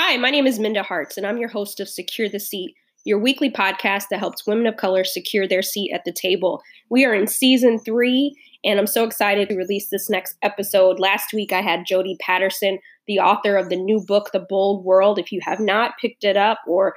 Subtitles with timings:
[0.00, 3.18] Hi, my name is Minda Harts, and I'm your host of Secure the Seat, your
[3.18, 6.62] weekly podcast that helps women of color secure their seat at the table.
[6.88, 8.32] We are in season three,
[8.64, 11.00] and I'm so excited to release this next episode.
[11.00, 15.18] Last week, I had Jodie Patterson, the author of the new book, The Bold World.
[15.18, 16.94] If you have not picked it up or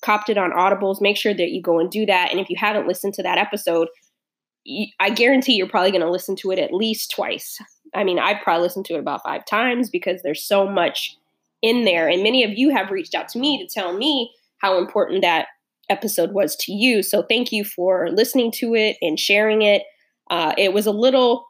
[0.00, 2.30] copped it on Audibles, make sure that you go and do that.
[2.30, 3.88] And if you haven't listened to that episode,
[4.98, 7.58] I guarantee you're probably going to listen to it at least twice.
[7.94, 11.14] I mean, I've probably listened to it about five times because there's so much
[11.62, 12.08] in there.
[12.08, 15.46] And many of you have reached out to me to tell me how important that
[15.88, 17.02] episode was to you.
[17.02, 19.82] So thank you for listening to it and sharing it.
[20.30, 21.46] Uh, it was a little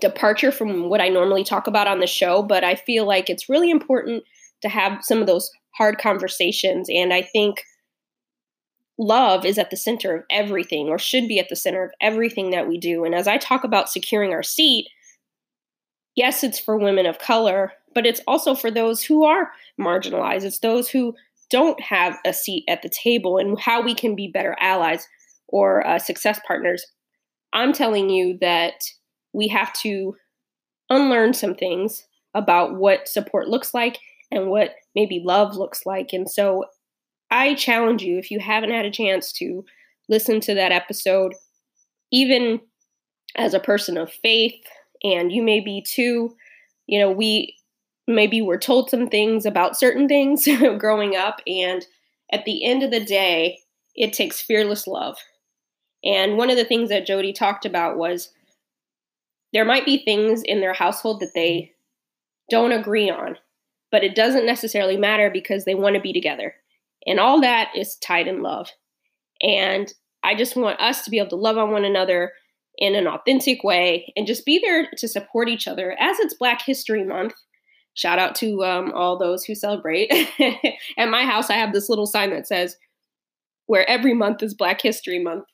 [0.00, 3.48] departure from what I normally talk about on the show, but I feel like it's
[3.48, 4.24] really important
[4.62, 6.88] to have some of those hard conversations.
[6.90, 7.62] And I think
[8.98, 12.50] love is at the center of everything, or should be at the center of everything
[12.50, 13.04] that we do.
[13.04, 14.88] And as I talk about securing our seat,
[16.20, 20.44] yes, it's for women of color, but it's also for those who are marginalized.
[20.44, 21.14] It's those who
[21.50, 25.08] don't have a seat at the table and how we can be better allies
[25.48, 26.84] or uh, success partners.
[27.54, 28.84] I'm telling you that
[29.32, 30.14] we have to
[30.90, 33.98] unlearn some things about what support looks like
[34.30, 36.12] and what maybe love looks like.
[36.12, 36.66] And so
[37.30, 39.64] I challenge you, if you haven't had a chance to
[40.10, 41.32] listen to that episode,
[42.12, 42.60] even
[43.36, 44.60] as a person of faith,
[45.02, 46.34] and you may be too,
[46.86, 47.56] you know, we
[48.06, 50.46] maybe were told some things about certain things
[50.78, 51.40] growing up.
[51.46, 51.86] And
[52.32, 53.60] at the end of the day,
[53.94, 55.16] it takes fearless love.
[56.04, 58.32] And one of the things that jodie talked about was
[59.52, 61.72] there might be things in their household that they
[62.48, 63.36] don't agree on,
[63.90, 66.54] but it doesn't necessarily matter because they want to be together.
[67.06, 68.70] And all that is tied in love.
[69.40, 72.32] And I just want us to be able to love on one another
[72.80, 76.62] in an authentic way and just be there to support each other as it's Black
[76.62, 77.34] History Month
[77.94, 80.10] Shout out to um, all those who celebrate.
[80.98, 82.76] At my house, I have this little sign that says,
[83.66, 85.44] "Where every month is Black History Month,"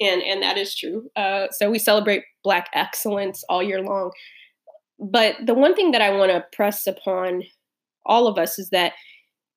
[0.00, 1.10] and and that is true.
[1.16, 4.10] Uh, so we celebrate Black excellence all year long.
[4.98, 7.42] But the one thing that I want to press upon
[8.06, 8.94] all of us is that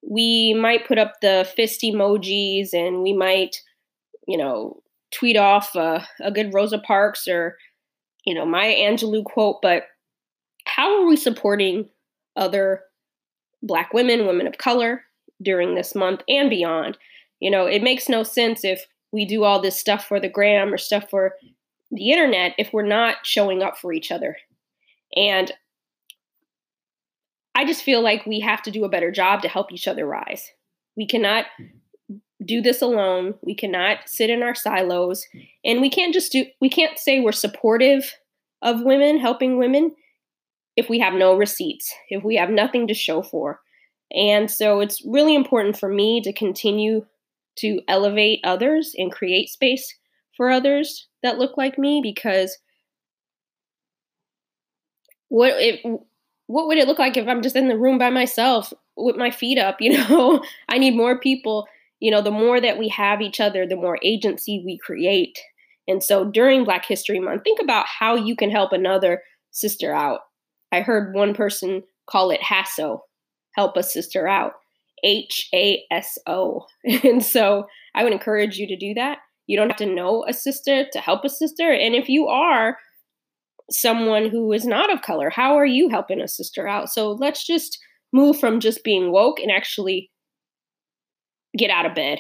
[0.08, 3.56] we might put up the fist emojis and we might,
[4.28, 4.82] you know,
[5.12, 7.58] tweet off a, a good Rosa Parks or,
[8.26, 9.84] you know, Maya Angelou quote, but
[10.66, 11.90] how are we supporting
[12.36, 12.82] other
[13.62, 15.04] Black women, women of color
[15.42, 16.98] during this month and beyond.
[17.40, 20.74] You know, it makes no sense if we do all this stuff for the gram
[20.74, 21.36] or stuff for
[21.92, 24.38] the internet if we're not showing up for each other.
[25.16, 25.52] And
[27.56, 30.06] I just feel like we have to do a better job to help each other
[30.06, 30.52] rise.
[30.96, 31.46] We cannot
[32.44, 33.36] do this alone.
[33.42, 35.26] We cannot sit in our silos
[35.64, 38.14] and we can't just do we can't say we're supportive
[38.62, 39.96] of women, helping women
[40.76, 43.60] if we have no receipts, if we have nothing to show for.
[44.12, 47.06] And so it's really important for me to continue
[47.58, 49.96] to elevate others and create space
[50.36, 52.58] for others that look like me because
[55.28, 55.82] what if
[56.48, 59.32] what would it look like if I'm just in the room by myself with my
[59.32, 60.44] feet up, you know?
[60.68, 61.68] I need more people,
[62.00, 65.38] you know, the more that we have each other, the more agency we create.
[65.88, 69.22] And so during Black History Month, think about how you can help another
[69.52, 70.22] sister out
[70.72, 73.00] I heard one person call it HASO,
[73.56, 74.54] help a sister out.
[75.04, 76.66] H A S O.
[77.04, 77.66] And so
[77.96, 79.20] I would encourage you to do that.
[79.48, 81.72] You don't have to know a sister to help a sister.
[81.72, 82.78] And if you are
[83.72, 86.90] someone who is not of color, how are you helping a sister out?
[86.90, 87.80] So let's just
[88.12, 90.12] move from just being woke and actually
[91.60, 92.20] get out of bed,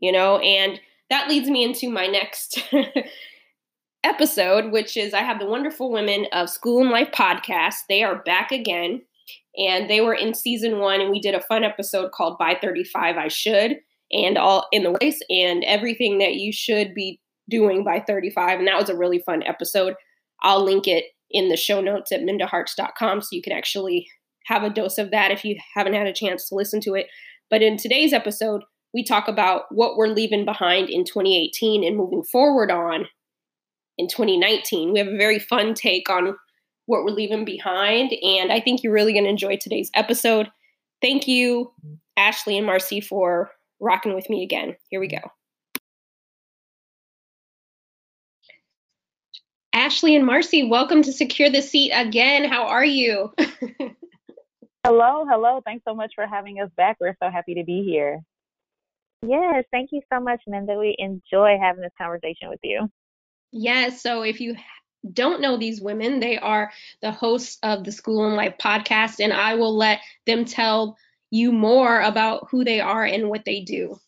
[0.00, 0.38] you know?
[0.38, 0.80] And
[1.10, 2.62] that leads me into my next
[4.04, 7.74] episode, which is I have the wonderful women of School and Life podcast.
[7.88, 9.02] They are back again,
[9.56, 13.16] and they were in season one, and we did a fun episode called "By 35
[13.16, 13.78] I Should,"
[14.12, 18.68] and all in the ways and everything that you should be doing by 35, and
[18.68, 19.94] that was a really fun episode.
[20.42, 24.06] I'll link it in the show notes at mindaharts.com so you can actually
[24.46, 27.06] have a dose of that if you haven't had a chance to listen to it.
[27.50, 28.62] But in today's episode,
[28.96, 33.04] we talk about what we're leaving behind in 2018 and moving forward on
[33.98, 34.90] in 2019.
[34.90, 36.34] We have a very fun take on
[36.86, 40.48] what we're leaving behind, and I think you're really going to enjoy today's episode.
[41.02, 41.74] Thank you,
[42.16, 43.50] Ashley and Marcy, for
[43.80, 44.74] rocking with me again.
[44.88, 45.18] Here we go.
[49.74, 52.48] Ashley and Marcy, welcome to Secure the Seat again.
[52.48, 53.30] How are you?
[54.84, 55.60] hello, hello.
[55.66, 56.96] Thanks so much for having us back.
[56.98, 58.22] We're so happy to be here.
[59.22, 60.78] Yes, thank you so much, Minda.
[60.78, 62.90] We enjoy having this conversation with you.
[63.52, 64.02] Yes.
[64.02, 64.56] So if you
[65.12, 66.70] don't know these women, they are
[67.00, 70.96] the hosts of the School and Life podcast, and I will let them tell
[71.30, 73.98] you more about who they are and what they do.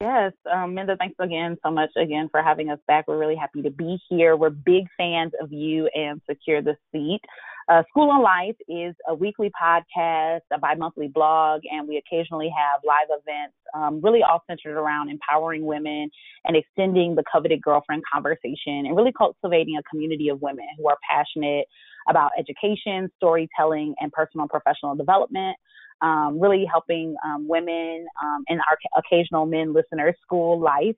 [0.00, 3.06] Yes, um, Minda, thanks again so much again for having us back.
[3.08, 4.36] We're really happy to be here.
[4.36, 7.20] We're big fans of you and Secure the Seat.
[7.68, 12.82] Uh, School and Life is a weekly podcast, a bi-monthly blog, and we occasionally have
[12.84, 16.10] live events, um, really all centered around empowering women
[16.44, 20.98] and extending the coveted girlfriend conversation and really cultivating a community of women who are
[21.08, 21.66] passionate
[22.08, 25.56] about education, storytelling, and personal and professional development
[26.02, 30.96] um, really helping um, women um, and our occasional men listeners school life.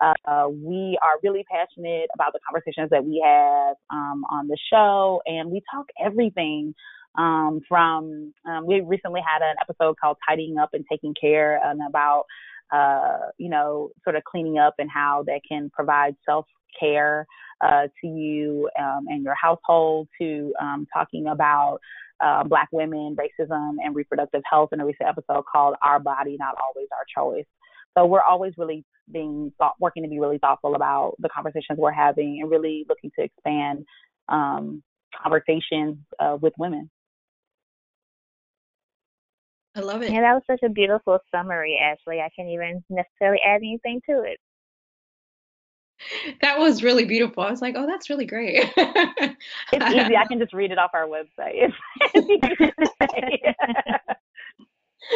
[0.00, 5.20] Uh, we are really passionate about the conversations that we have um, on the show,
[5.26, 6.74] and we talk everything
[7.16, 8.32] um, from.
[8.48, 12.24] Um, we recently had an episode called "Tidying Up and Taking Care" and about
[12.72, 16.46] uh, you know sort of cleaning up and how that can provide self
[16.78, 17.26] care
[17.60, 20.08] uh, to you um, and your household.
[20.20, 21.78] To um, talking about
[22.20, 26.54] uh, Black women, racism, and reproductive health in a recent episode called Our Body, Not
[26.66, 27.46] Always Our Choice.
[27.96, 31.92] So we're always really being thought, working to be really thoughtful about the conversations we're
[31.92, 33.84] having and really looking to expand
[34.28, 34.82] um,
[35.22, 36.90] conversations uh, with women.
[39.76, 40.12] I love it.
[40.12, 42.20] Yeah, that was such a beautiful summary, Ashley.
[42.20, 44.38] I can't even necessarily add anything to it
[46.40, 47.42] that was really beautiful.
[47.42, 48.64] I was like, oh, that's really great.
[48.76, 50.16] it's easy.
[50.16, 51.72] I can just read it off our website.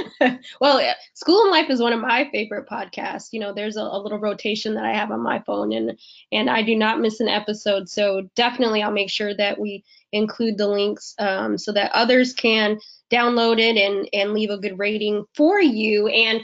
[0.60, 3.28] well, School and Life is one of my favorite podcasts.
[3.32, 5.98] You know, there's a, a, little rotation that I have on my phone, and
[6.32, 7.88] and I do not miss an episode.
[7.88, 12.78] So definitely, I'll make sure that we include the links um, so that others can
[13.10, 16.08] download it and and leave a good rating for you.
[16.08, 16.40] And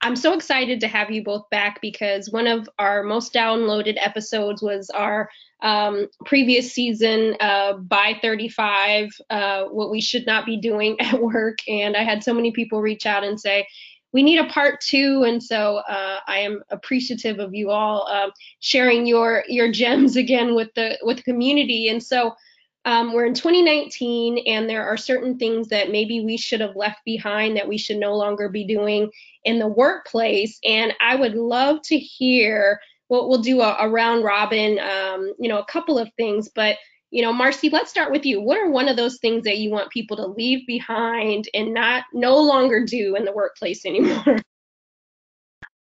[0.00, 4.60] I'm so excited to have you both back because one of our most downloaded episodes
[4.60, 5.28] was our
[5.62, 11.58] um, previous season uh, by 35, uh, what we should not be doing at work.
[11.68, 13.66] And I had so many people reach out and say,
[14.12, 18.30] we need a part two, and so uh, I am appreciative of you all um,
[18.60, 21.88] sharing your your gems again with the with the community.
[21.88, 22.34] And so
[22.84, 26.98] um, we're in 2019 and there are certain things that maybe we should have left
[27.04, 29.08] behind that we should no longer be doing
[29.44, 30.58] in the workplace.
[30.64, 32.80] And I would love to hear
[33.12, 36.48] what we'll do a, a round robin, um, you know, a couple of things.
[36.48, 36.78] But,
[37.10, 38.40] you know, Marcy, let's start with you.
[38.40, 42.04] What are one of those things that you want people to leave behind and not
[42.14, 44.38] no longer do in the workplace anymore?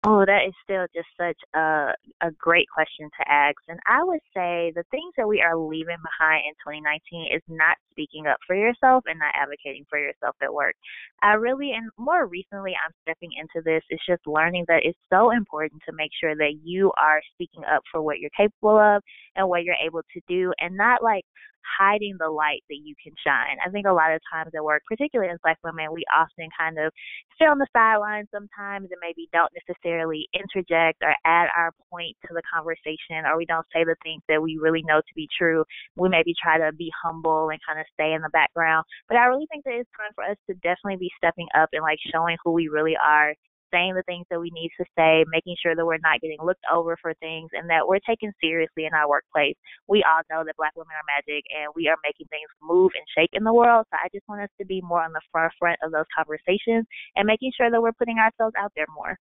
[0.04, 3.58] Oh, that is still just such a a great question to ask.
[3.68, 7.78] And I would say the things that we are leaving behind in 2019 is not
[7.92, 10.74] speaking up for yourself and not advocating for yourself at work.
[11.22, 13.84] I really and more recently I'm stepping into this.
[13.90, 17.84] It's just learning that it's so important to make sure that you are speaking up
[17.92, 19.04] for what you're capable of
[19.36, 21.26] and what you're able to do and not like
[21.66, 23.58] hiding the light that you can shine.
[23.66, 26.78] I think a lot of times at work, particularly as black women, we often kind
[26.80, 26.92] of
[27.36, 32.34] stay on the sidelines sometimes and maybe don't necessarily interject or add our point to
[32.34, 35.64] the conversation or we don't say the things that we really know to be true.
[35.96, 38.86] We maybe try to be humble and kind of stay in the background.
[39.08, 41.82] But I really think that it's time for us to definitely be stepping up and
[41.82, 43.34] like showing who we really are
[43.74, 46.66] saying the things that we need to say, making sure that we're not getting looked
[46.72, 49.56] over for things, and that we're taken seriously in our workplace.
[49.88, 53.06] We all know that Black women are magic, and we are making things move and
[53.18, 53.86] shake in the world.
[53.92, 56.86] So I just want us to be more on the forefront of those conversations
[57.16, 59.18] and making sure that we're putting ourselves out there more.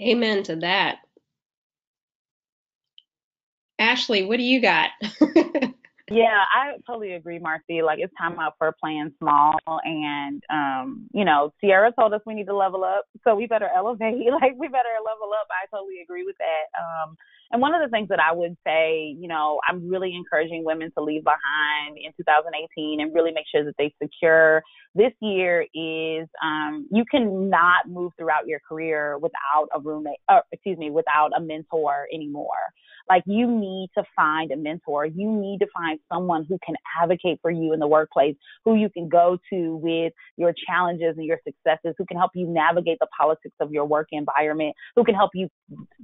[0.00, 0.98] Amen to that.
[3.78, 4.90] Ashley, what do you got?
[6.08, 7.82] Yeah, I totally agree, Marcy.
[7.82, 12.34] Like it's time out for playing small and um, you know, Ciara told us we
[12.34, 14.14] need to level up, so we better elevate.
[14.30, 15.48] Like we better level up.
[15.50, 16.66] I totally agree with that.
[16.78, 17.16] Um
[17.52, 20.90] and one of the things that I would say, you know, I'm really encouraging women
[20.96, 24.62] to leave behind in 2018 and really make sure that they secure
[24.94, 30.78] this year is um, you cannot move throughout your career without a roommate, or excuse
[30.78, 32.48] me, without a mentor anymore.
[33.08, 35.06] Like you need to find a mentor.
[35.06, 38.34] You need to find someone who can advocate for you in the workplace,
[38.64, 42.48] who you can go to with your challenges and your successes, who can help you
[42.48, 45.48] navigate the politics of your work environment, who can help you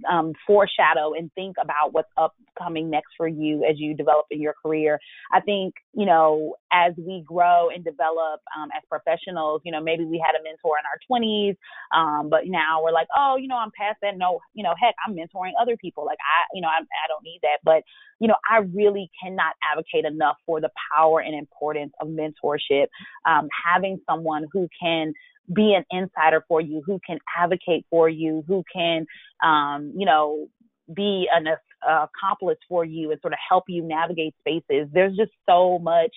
[0.09, 4.55] um, foreshadow and think about what's upcoming next for you as you develop in your
[4.65, 4.99] career.
[5.33, 10.05] I think, you know, as we grow and develop um, as professionals, you know, maybe
[10.05, 11.57] we had a mentor in our 20s,
[11.95, 14.17] um, but now we're like, oh, you know, I'm past that.
[14.17, 16.05] No, you know, heck, I'm mentoring other people.
[16.05, 17.59] Like I, you know, I, I don't need that.
[17.65, 17.83] But,
[18.21, 22.87] you know, I really cannot advocate enough for the power and importance of mentorship.
[23.27, 25.13] Um, having someone who can
[25.53, 29.07] be an insider for you, who can advocate for you, who can,
[29.43, 30.49] um, you know,
[30.95, 34.89] be an uh, accomplice for you and sort of help you navigate spaces.
[34.93, 36.11] There's just so much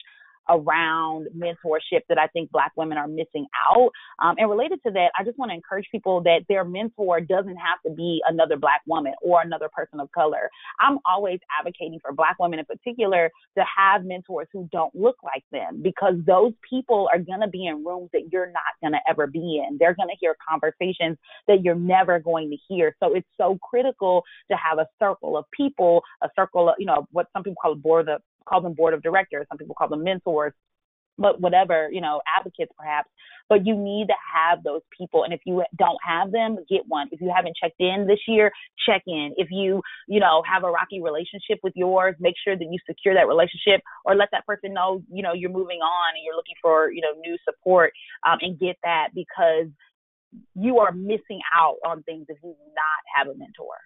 [0.50, 3.92] around mentorship that I think Black women are missing out.
[4.20, 7.58] Um, and related to that, I just want to encourage people that their mentor doesn't
[7.58, 10.50] have to be another Black woman or another person of color.
[10.80, 15.44] I'm always advocating for Black women in particular to have mentors who don't look like
[15.52, 19.00] them because those people are going to be in rooms that you're not going to
[19.10, 19.78] ever be in.
[19.80, 22.96] They're going to hear conversations that you're never going to hear.
[23.02, 27.08] So it's so critical to have a circle of people, a circle of, you know,
[27.12, 29.90] what some people call a board of call them board of directors, some people call
[29.90, 30.54] them mentors,
[31.18, 33.10] but whatever, you know, advocates perhaps.
[33.48, 35.24] But you need to have those people.
[35.24, 37.10] And if you don't have them, get one.
[37.12, 38.52] If you haven't checked in this year,
[38.88, 39.34] check in.
[39.38, 43.14] If you, you know, have a rocky relationship with yours, make sure that you secure
[43.14, 46.56] that relationship or let that person know, you know, you're moving on and you're looking
[46.60, 47.94] for, you know, new support
[48.28, 49.68] um, and get that because
[50.56, 53.78] you are missing out on things if you do not have a mentor.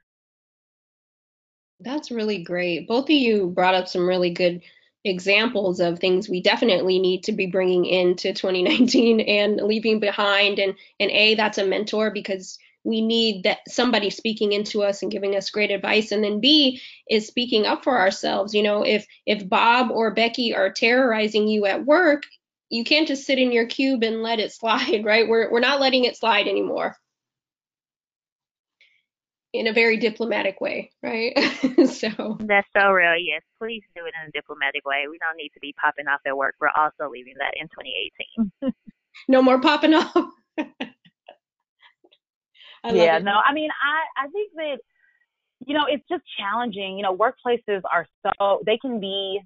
[1.79, 2.87] That's really great.
[2.87, 4.61] Both of you brought up some really good
[5.05, 10.59] examples of things we definitely need to be bringing into 2019 and leaving behind.
[10.59, 15.11] And and a that's a mentor because we need that somebody speaking into us and
[15.11, 16.11] giving us great advice.
[16.11, 18.53] And then b is speaking up for ourselves.
[18.53, 22.23] You know if if bob or becky are terrorizing you at work
[22.71, 25.27] you can't just sit in your cube and let it slide right?
[25.29, 26.97] We're we're not letting it slide anymore
[29.53, 31.33] in a very diplomatic way, right?
[31.87, 33.17] so that's so real.
[33.17, 35.05] Yes, please do it in a diplomatic way.
[35.09, 36.55] We don't need to be popping off at work.
[36.59, 38.73] We're also leaving that in 2018.
[39.27, 40.31] no more popping off.
[42.85, 43.23] yeah, it.
[43.23, 44.77] no, I mean, I I think that
[45.65, 46.97] you know it's just challenging.
[46.97, 49.41] You know, workplaces are so they can be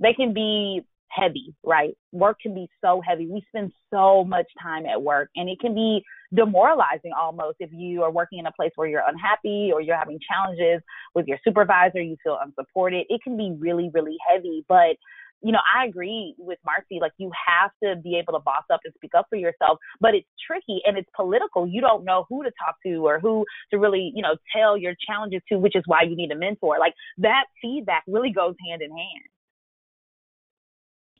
[0.00, 1.96] they can be heavy, right?
[2.12, 3.26] Work can be so heavy.
[3.26, 6.02] We spend so much time at work and it can be
[6.34, 10.18] demoralizing almost if you are working in a place where you're unhappy or you're having
[10.28, 10.82] challenges
[11.14, 13.06] with your supervisor, you feel unsupported.
[13.08, 14.64] It can be really, really heavy.
[14.68, 14.96] But
[15.42, 16.98] you know, I agree with Marcy.
[17.00, 20.14] Like, you have to be able to boss up and speak up for yourself, but
[20.14, 21.68] it's tricky and it's political.
[21.68, 24.94] You don't know who to talk to or who to really, you know, tell your
[25.06, 26.78] challenges to, which is why you need a mentor.
[26.80, 29.28] Like, that feedback really goes hand in hand.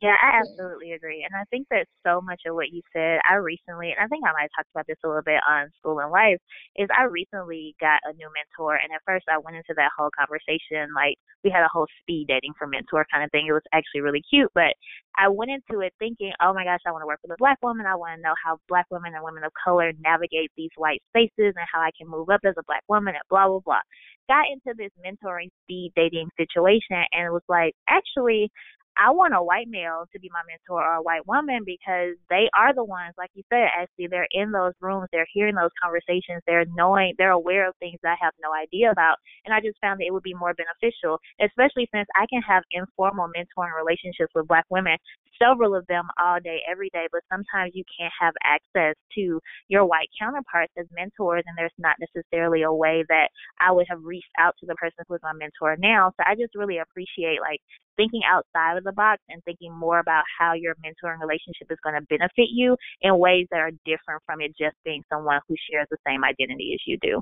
[0.02, 1.24] Yeah, I absolutely agree.
[1.24, 4.24] And I think that so much of what you said, I recently, and I think
[4.28, 6.36] I might have talked about this a little bit on School and Life,
[6.76, 8.76] is I recently got a new mentor.
[8.76, 12.28] And at first I went into that whole conversation, like we had a whole speed
[12.28, 13.46] dating for mentor kind of thing.
[13.48, 14.52] It was actually really cute.
[14.52, 14.76] But
[15.16, 17.56] I went into it thinking, oh my gosh, I want to work with a black
[17.64, 17.86] woman.
[17.88, 21.56] I want to know how black women and women of color navigate these white spaces
[21.56, 23.80] and how I can move up as a black woman and blah, blah, blah.
[24.28, 28.52] Got into this mentoring speed dating situation and it was like, actually,
[28.96, 32.48] I want a white male to be my mentor or a white woman because they
[32.56, 36.42] are the ones, like you said, actually, they're in those rooms, they're hearing those conversations,
[36.46, 39.16] they're knowing, they're aware of things I have no idea about.
[39.44, 42.62] And I just found that it would be more beneficial, especially since I can have
[42.72, 44.96] informal mentoring relationships with black women,
[45.40, 49.84] several of them all day, every day, but sometimes you can't have access to your
[49.84, 53.28] white counterparts as mentors, and there's not necessarily a way that
[53.60, 56.12] I would have reached out to the person who's my mentor now.
[56.16, 57.60] So I just really appreciate like
[57.96, 61.94] thinking outside of the box and thinking more about how your mentoring relationship is going
[61.94, 65.86] to benefit you in ways that are different from it just being someone who shares
[65.90, 67.20] the same identity as you do.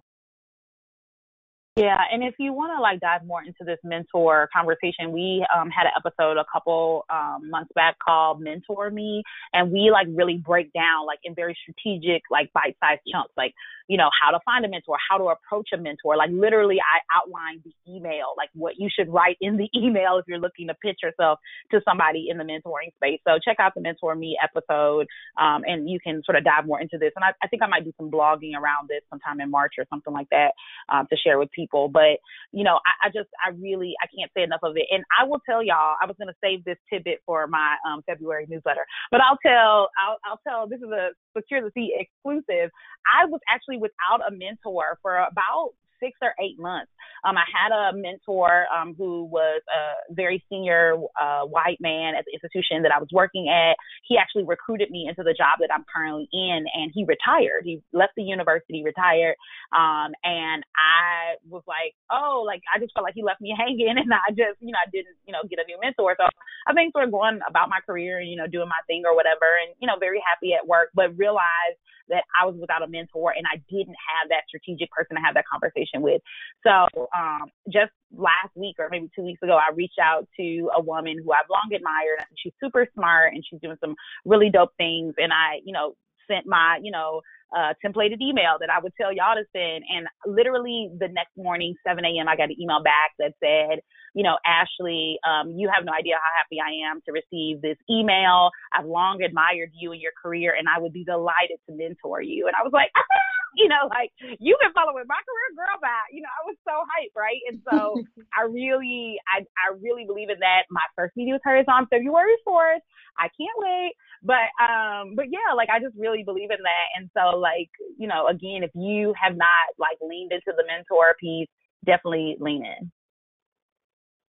[1.76, 5.70] Yeah, and if you want to like dive more into this mentor conversation, we um,
[5.70, 10.36] had an episode a couple um, months back called "Mentor Me," and we like really
[10.36, 13.54] break down like in very strategic, like bite-sized chunks, like
[13.88, 16.16] you know, how to find a mentor, how to approach a mentor.
[16.16, 20.26] Like literally I outlined the email, like what you should write in the email if
[20.28, 21.38] you're looking to pitch yourself
[21.72, 23.20] to somebody in the mentoring space.
[23.26, 25.06] So check out the Mentor Me episode
[25.38, 27.10] um, and you can sort of dive more into this.
[27.16, 29.84] And I, I, think I might do some blogging around this sometime in March or
[29.90, 30.52] something like that
[30.88, 31.63] um, to share with people.
[31.72, 32.18] But,
[32.52, 34.86] you know, I, I, just, I really, I can't say enough of it.
[34.90, 38.02] And I will tell y'all, I was going to save this tidbit for my um,
[38.06, 42.70] February newsletter, but I'll tell, I'll, I'll tell, this is a Secure the Seat exclusive.
[43.06, 46.90] I was actually without a mentor for about six or eight months.
[47.24, 52.24] Um, I had a mentor um, who was a very senior uh, white man at
[52.28, 53.76] the institution that I was working at.
[54.06, 57.64] He actually recruited me into the job that I'm currently in, and he retired.
[57.64, 59.36] He left the university, retired,
[59.72, 63.96] um, and I was like, oh, like I just felt like he left me hanging,
[63.96, 66.14] and I just, you know, I didn't, you know, get a new mentor.
[66.20, 66.28] So
[66.68, 69.16] I've been sort of going about my career and you know doing my thing or
[69.16, 72.88] whatever, and you know, very happy at work, but realized that I was without a
[72.88, 76.22] mentor and I didn't have that strategic person to have that conversation with.
[76.66, 80.80] So um, just last week or maybe two weeks ago, I reached out to a
[80.80, 82.24] woman who I've long admired.
[82.36, 85.14] She's super smart and she's doing some really dope things.
[85.18, 85.94] And I, you know,
[86.28, 87.20] sent my, you know,
[87.54, 89.84] uh, templated email that I would tell y'all to send.
[89.88, 93.80] And literally the next morning, 7 a.m., I got an email back that said,
[94.14, 97.76] you know, Ashley, um, you have no idea how happy I am to receive this
[97.90, 98.50] email.
[98.72, 102.46] I've long admired you and your career, and I would be delighted to mentor you.
[102.46, 102.90] And I was like,
[103.60, 105.78] you know, like you've been following my career, girl.
[105.80, 107.40] By you know, I was so hyped, right?
[107.48, 107.96] And so
[108.38, 110.66] I really, I, I really believe in that.
[110.70, 112.82] My first meeting with her is on February fourth.
[113.18, 113.94] I can't wait.
[114.22, 116.86] But um, but yeah, like I just really believe in that.
[116.96, 121.14] And so like, you know, again, if you have not like leaned into the mentor
[121.20, 121.48] piece,
[121.84, 122.90] definitely lean in.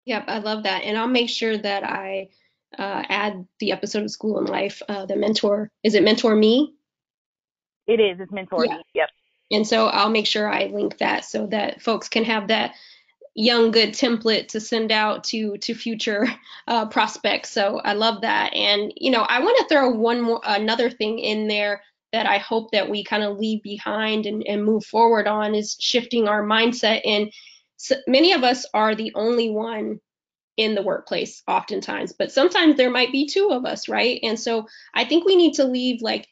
[0.07, 0.83] Yep, I love that.
[0.83, 2.29] And I'll make sure that I
[2.79, 5.71] uh, add the episode of School and Life, uh, the mentor.
[5.83, 6.75] Is it Mentor Me?
[7.87, 8.21] It is.
[8.21, 8.79] It's Mentor yeah.
[8.95, 9.09] Yep.
[9.51, 12.75] And so I'll make sure I link that so that folks can have that
[13.35, 16.27] young good template to send out to to future
[16.69, 17.51] uh, prospects.
[17.51, 18.55] So I love that.
[18.55, 22.39] And you know, I want to throw one more another thing in there that I
[22.39, 26.45] hope that we kind of leave behind and, and move forward on is shifting our
[26.45, 27.01] mindset.
[27.05, 27.33] And
[27.77, 29.99] so many of us are the only one
[30.57, 34.21] in the workplace oftentimes, but sometimes there might be two of us, right?
[34.23, 36.29] And so I think we need to leave like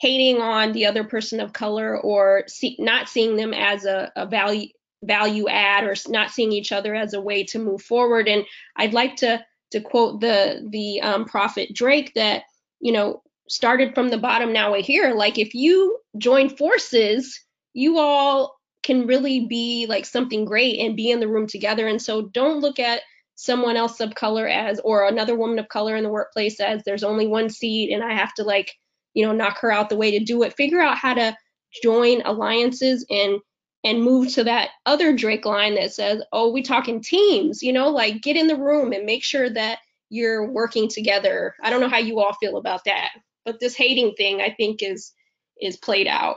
[0.00, 4.26] hating on the other person of color or see, not seeing them as a, a
[4.26, 4.68] value
[5.02, 8.28] value add or not seeing each other as a way to move forward.
[8.28, 8.44] And
[8.76, 12.42] I'd like to to quote the the um, prophet Drake that
[12.80, 15.12] you know started from the bottom, now we're here.
[15.14, 17.38] Like if you join forces,
[17.72, 21.86] you all can really be like something great and be in the room together.
[21.86, 23.02] And so don't look at
[23.34, 27.02] someone else of color as or another woman of color in the workplace as there's
[27.02, 28.74] only one seat and I have to like
[29.14, 30.56] you know knock her out the way to do it.
[30.56, 31.36] Figure out how to
[31.82, 33.38] join alliances and
[33.84, 37.88] and move to that other drake line that says oh we talking teams you know
[37.88, 39.78] like get in the room and make sure that
[40.12, 41.54] you're working together.
[41.62, 43.10] I don't know how you all feel about that
[43.44, 45.12] but this hating thing i think is
[45.60, 46.36] is played out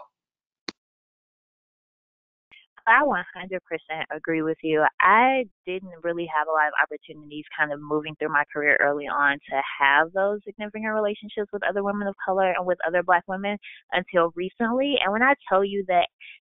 [2.85, 3.59] I 100%
[4.11, 4.83] agree with you.
[4.99, 9.05] I didn't really have a lot of opportunities kind of moving through my career early
[9.07, 13.23] on to have those significant relationships with other women of color and with other black
[13.27, 13.57] women
[13.93, 14.95] until recently.
[15.01, 16.07] And when I tell you that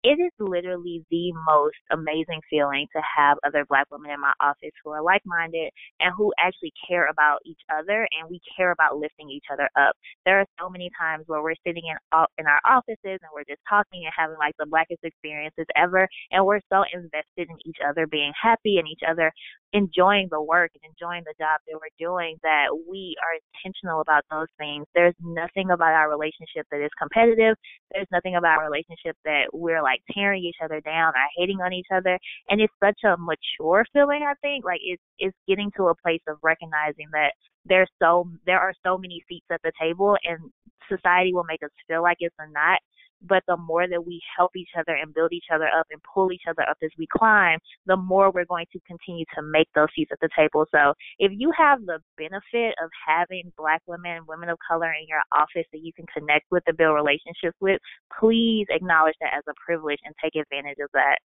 [0.08, 4.72] it is literally the most amazing feeling to have other black women in my office
[4.82, 8.96] who are like minded and who actually care about each other and we care about
[8.96, 9.94] lifting each other up.
[10.24, 11.96] There are so many times where we're sitting in
[12.38, 16.44] in our offices and we're just talking and having like the blackest experiences ever and
[16.46, 19.30] we're so invested in each other being happy and each other
[19.72, 24.24] enjoying the work and enjoying the job that we're doing that we are intentional about
[24.30, 24.86] those things.
[24.94, 27.56] There's nothing about our relationship that is competitive.
[27.92, 31.72] There's nothing about our relationship that we're like tearing each other down or hating on
[31.72, 32.18] each other.
[32.48, 34.64] And it's such a mature feeling, I think.
[34.64, 37.32] Like it's it's getting to a place of recognizing that
[37.66, 40.38] there's so there are so many seats at the table and
[40.88, 42.80] society will make us feel like it's a not
[43.22, 46.32] but the more that we help each other and build each other up and pull
[46.32, 49.88] each other up as we climb, the more we're going to continue to make those
[49.94, 50.66] seats at the table.
[50.72, 55.22] So if you have the benefit of having black women, women of color in your
[55.32, 57.80] office that you can connect with and build relationships with,
[58.18, 61.18] please acknowledge that as a privilege and take advantage of that.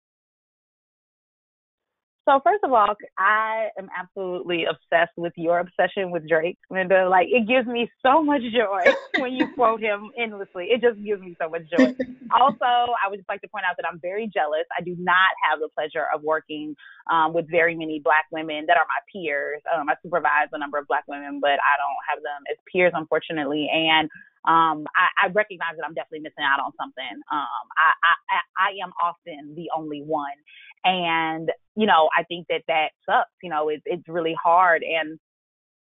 [2.28, 7.08] So first of all, I am absolutely obsessed with your obsession with Drake, Minda.
[7.08, 10.68] Like it gives me so much joy when you quote him endlessly.
[10.70, 11.96] It just gives me so much joy.
[12.38, 14.68] also, I would just like to point out that I'm very jealous.
[14.76, 16.76] I do not have the pleasure of working
[17.10, 19.62] um, with very many black women that are my peers.
[19.72, 22.92] Um, I supervise a number of black women, but I don't have them as peers,
[22.94, 23.68] unfortunately.
[23.72, 24.10] And
[24.44, 27.20] um, I, I recognize that I'm definitely missing out on something.
[27.30, 30.36] Um, I, I, I am often the only one.
[30.84, 34.82] And, you know, I think that that sucks, you know, it's, it's really hard.
[34.82, 35.18] And,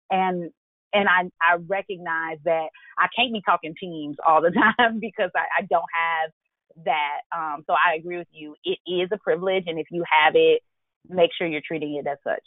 [0.10, 0.50] and,
[0.94, 5.62] and I, I recognize that I can't be talking teams all the time because I,
[5.62, 7.22] I don't have that.
[7.32, 8.56] Um, so I agree with you.
[8.66, 9.66] It is a privilege.
[9.68, 10.62] And if you have it,
[11.08, 12.44] make sure you're treating it as such.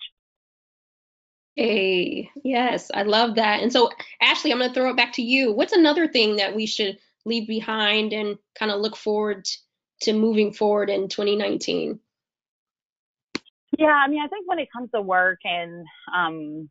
[1.56, 3.62] Hey, yes, I love that.
[3.62, 3.90] And so,
[4.20, 5.52] Ashley, I'm going to throw it back to you.
[5.52, 9.46] What's another thing that we should leave behind and kind of look forward
[10.02, 12.00] to moving forward in 2019?
[13.78, 16.70] Yeah, I mean, I think when it comes to work and um,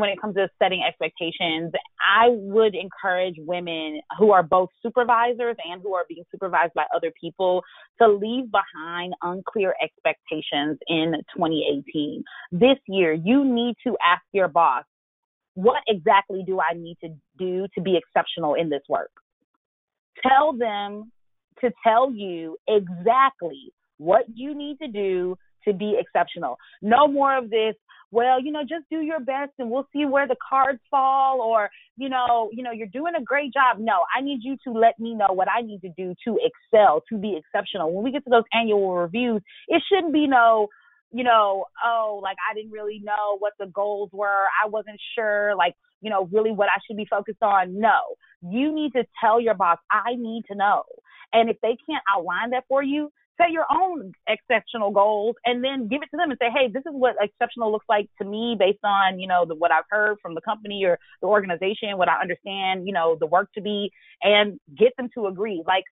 [0.00, 5.82] when it comes to setting expectations, I would encourage women who are both supervisors and
[5.82, 7.62] who are being supervised by other people
[8.00, 12.22] to leave behind unclear expectations in 2018.
[12.52, 14.84] This year, you need to ask your boss,
[15.54, 19.10] what exactly do I need to do to be exceptional in this work?
[20.26, 21.12] Tell them
[21.60, 26.58] to tell you exactly what you need to do to be exceptional.
[26.82, 27.74] No more of this,
[28.10, 31.68] well, you know, just do your best and we'll see where the cards fall or,
[31.96, 33.78] you know, you know, you're doing a great job.
[33.80, 37.02] No, I need you to let me know what I need to do to excel,
[37.08, 37.92] to be exceptional.
[37.92, 40.68] When we get to those annual reviews, it shouldn't be no,
[41.10, 44.46] you know, oh, like I didn't really know what the goals were.
[44.64, 47.80] I wasn't sure, like, you know, really what I should be focused on.
[47.80, 47.98] No,
[48.42, 50.84] you need to tell your boss, I need to know.
[51.32, 55.88] And if they can't outline that for you, set your own exceptional goals and then
[55.88, 58.56] give it to them and say, hey, this is what exceptional looks like to me
[58.58, 62.08] based on, you know, the, what I've heard from the company or the organization, what
[62.08, 63.90] I understand, you know, the work to be,
[64.22, 65.62] and get them to agree.
[65.66, 65.84] Like,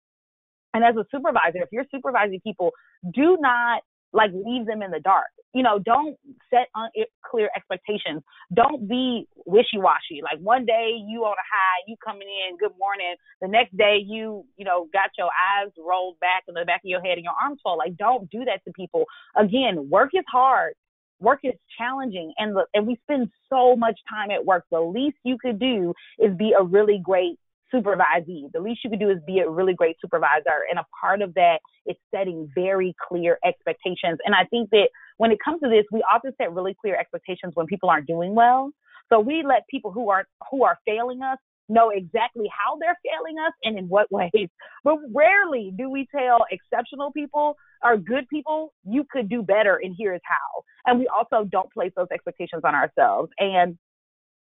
[0.74, 2.70] and as a supervisor, if you're supervising people,
[3.12, 5.29] do not like leave them in the dark.
[5.53, 6.16] You know, don't
[6.49, 8.23] set unclear expectations.
[8.55, 10.23] Don't be wishy-washy.
[10.23, 13.16] Like one day you on a high, you coming in, good morning.
[13.42, 16.88] The next day you, you know, got your eyes rolled back in the back of
[16.88, 17.79] your head and your arms full.
[17.79, 19.07] Like don't do that to people.
[19.37, 20.75] Again, work is hard.
[21.20, 24.64] Work is challenging and the, and we spend so much time at work.
[24.70, 27.38] The least you could do is be a really great
[27.72, 28.50] supervisee.
[28.52, 30.64] The least you could do is be a really great supervisor.
[30.68, 34.18] And a part of that is setting very clear expectations.
[34.24, 37.52] And I think that when it comes to this, we often set really clear expectations
[37.54, 38.70] when people aren't doing well.
[39.12, 41.38] So we let people who are who are failing us
[41.70, 44.48] know exactly how they're failing us and in what ways.
[44.85, 49.94] But rarely do we tell exceptional people or good people, you could do better and
[49.96, 50.62] here's how.
[50.87, 53.30] And we also don't place those expectations on ourselves.
[53.38, 53.78] And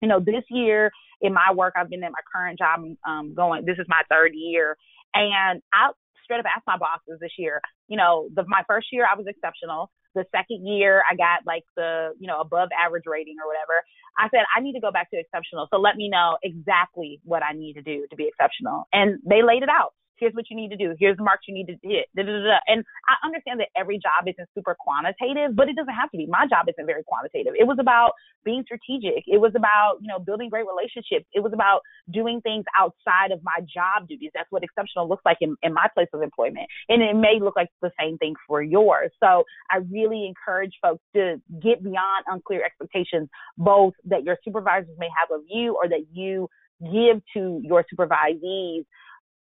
[0.02, 3.64] you know, this year in my work, I've been at my current job um, going,
[3.64, 4.76] this is my third year.
[5.14, 5.90] And I
[6.24, 9.26] straight up asked my bosses this year, you know, the, my first year I was
[9.28, 9.90] exceptional.
[10.14, 13.80] The second year I got like the, you know, above average rating or whatever.
[14.18, 15.68] I said, I need to go back to exceptional.
[15.70, 18.84] So let me know exactly what I need to do to be exceptional.
[18.92, 20.94] And they laid it out here's what you need to do.
[21.00, 22.06] Here's the marks you need to hit.
[22.14, 25.92] Da, da, da, and I understand that every job isn't super quantitative, but it doesn't
[25.92, 26.26] have to be.
[26.30, 27.54] My job isn't very quantitative.
[27.58, 28.12] It was about
[28.44, 29.26] being strategic.
[29.26, 31.26] It was about, you know, building great relationships.
[31.34, 31.82] It was about
[32.14, 34.30] doing things outside of my job duties.
[34.32, 36.70] That's what exceptional looks like in, in my place of employment.
[36.88, 39.10] And it may look like the same thing for yours.
[39.18, 45.08] So I really encourage folks to get beyond unclear expectations, both that your supervisors may
[45.18, 46.48] have of you or that you
[46.80, 48.84] give to your supervisees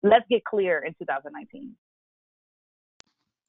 [0.03, 1.75] let's get clear in 2019.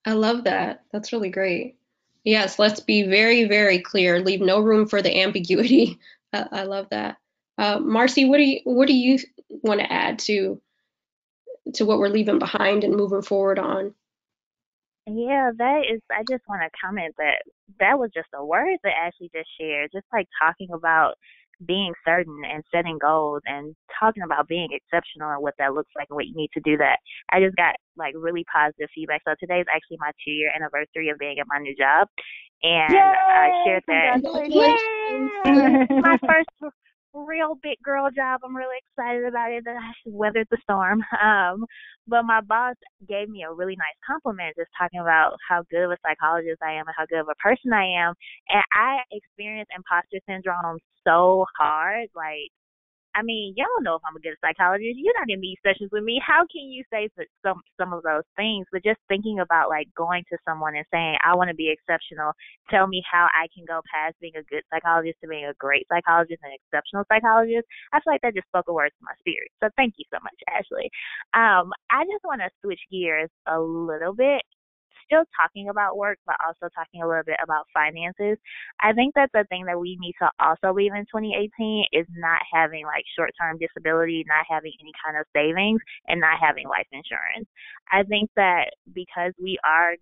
[0.04, 0.84] I love that.
[0.92, 1.76] That's really great.
[2.24, 4.20] Yes, let's be very, very clear.
[4.20, 5.98] Leave no room for the ambiguity.
[6.32, 7.18] I, I love that.
[7.58, 9.18] Uh, Marcy, what do you what do you
[9.62, 10.60] want to add to
[11.74, 13.94] to what we're leaving behind and moving forward on?
[15.06, 16.00] Yeah, that is.
[16.10, 17.42] I just want to comment that
[17.80, 19.90] that was just a word that Ashley just shared.
[19.92, 21.14] Just like talking about
[21.66, 26.06] being certain and setting goals and talking about being exceptional and what that looks like
[26.10, 26.98] and what you need to do that.
[27.30, 29.22] I just got like really positive feedback.
[29.26, 32.08] So today is actually my two year anniversary of being at my new job.
[32.62, 33.00] And Yay!
[33.00, 34.22] I shared that.
[34.48, 36.00] Yay!
[36.00, 36.74] my first
[37.14, 38.40] real big girl job.
[38.44, 39.64] I'm really excited about it.
[39.64, 41.02] That I weathered the storm.
[41.22, 41.66] Um,
[42.08, 42.74] but my boss
[43.08, 46.72] gave me a really nice compliment, just talking about how good of a psychologist I
[46.72, 48.14] am and how good of a person I am.
[48.48, 52.50] And I experienced imposter syndrome so hard, like
[53.14, 54.96] I mean, y'all don't know if I'm a good psychologist.
[54.96, 56.20] You're not in these sessions with me.
[56.24, 57.08] How can you say
[57.44, 58.66] some some of those things?
[58.72, 62.32] But just thinking about like going to someone and saying, "I want to be exceptional.
[62.70, 65.86] Tell me how I can go past being a good psychologist to being a great
[65.92, 69.52] psychologist and exceptional psychologist." I feel like that just spoke a word to my spirit.
[69.62, 70.88] So thank you so much, Ashley.
[71.34, 74.42] Um, I just want to switch gears a little bit
[75.04, 78.38] still talking about work, but also talking a little bit about finances.
[78.80, 82.40] I think that's the thing that we need to also leave in 2018 is not
[82.52, 86.86] having like short term disability, not having any kind of savings, and not having life
[86.92, 87.48] insurance.
[87.90, 89.94] I think that because we are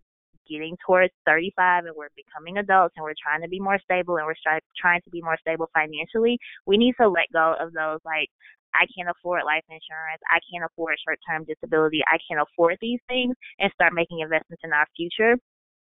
[0.49, 4.27] getting towards 35 and we're becoming adults and we're trying to be more stable and
[4.27, 8.01] we're try- trying to be more stable financially, we need to let go of those
[8.05, 8.29] like
[8.75, 10.23] I can't afford life insurance.
[10.31, 12.01] I can't afford short term disability.
[12.07, 15.37] I can't afford these things and start making investments in our future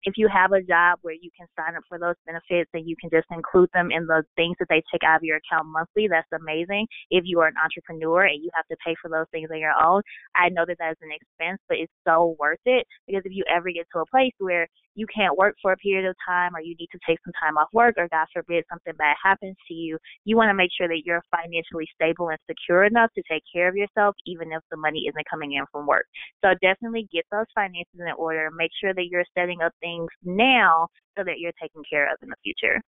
[0.04, 2.94] if you have a job where you can sign up for those benefits and you
[3.00, 6.08] can just include them in the things that they take out of your account monthly,
[6.08, 6.86] that's amazing.
[7.10, 9.72] If you are an entrepreneur and you have to pay for those things on your
[9.72, 10.02] own,
[10.36, 13.44] I know that that is an expense, but it's so worth it because if you
[13.48, 16.60] ever get to a place where you can't work for a period of time or
[16.60, 19.74] you need to take some time off work or God forbid something bad happens to
[19.74, 23.42] you, you want to make sure that you're financially stable and secure enough to take
[23.52, 26.06] care of yourself even if the money isn't coming in from work.
[26.44, 28.50] So definitely get those finances in order.
[28.56, 32.28] Make sure that you're setting up things now so that you're taken care of in
[32.28, 32.80] the future.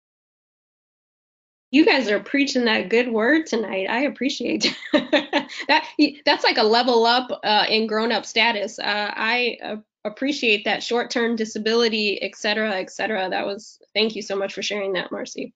[1.72, 3.88] You guys are preaching that good word tonight.
[3.90, 5.84] I appreciate that.
[6.24, 8.78] That's like a level up uh, in grown up status.
[8.78, 13.28] Uh, I uh, appreciate that short term disability, et cetera, et cetera.
[13.28, 15.54] That was, thank you so much for sharing that, Marcy.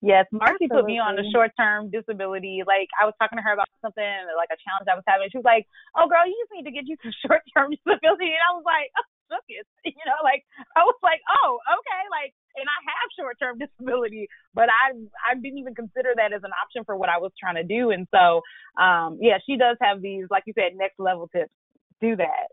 [0.00, 2.64] Yes, Marcy put me on the short term disability.
[2.64, 5.28] Like I was talking to her about something, like a challenge I was having.
[5.28, 8.32] She was like, "Oh, girl, you just need to get you some short term disability,"
[8.32, 9.04] and I was like, oh,
[9.84, 14.24] you know, like I was like, "Oh, okay," like, and I have short term disability,
[14.56, 17.60] but I I didn't even consider that as an option for what I was trying
[17.60, 17.92] to do.
[17.92, 18.40] And so,
[18.80, 21.52] um, yeah, she does have these, like you said, next level tips.
[22.00, 22.48] Do that.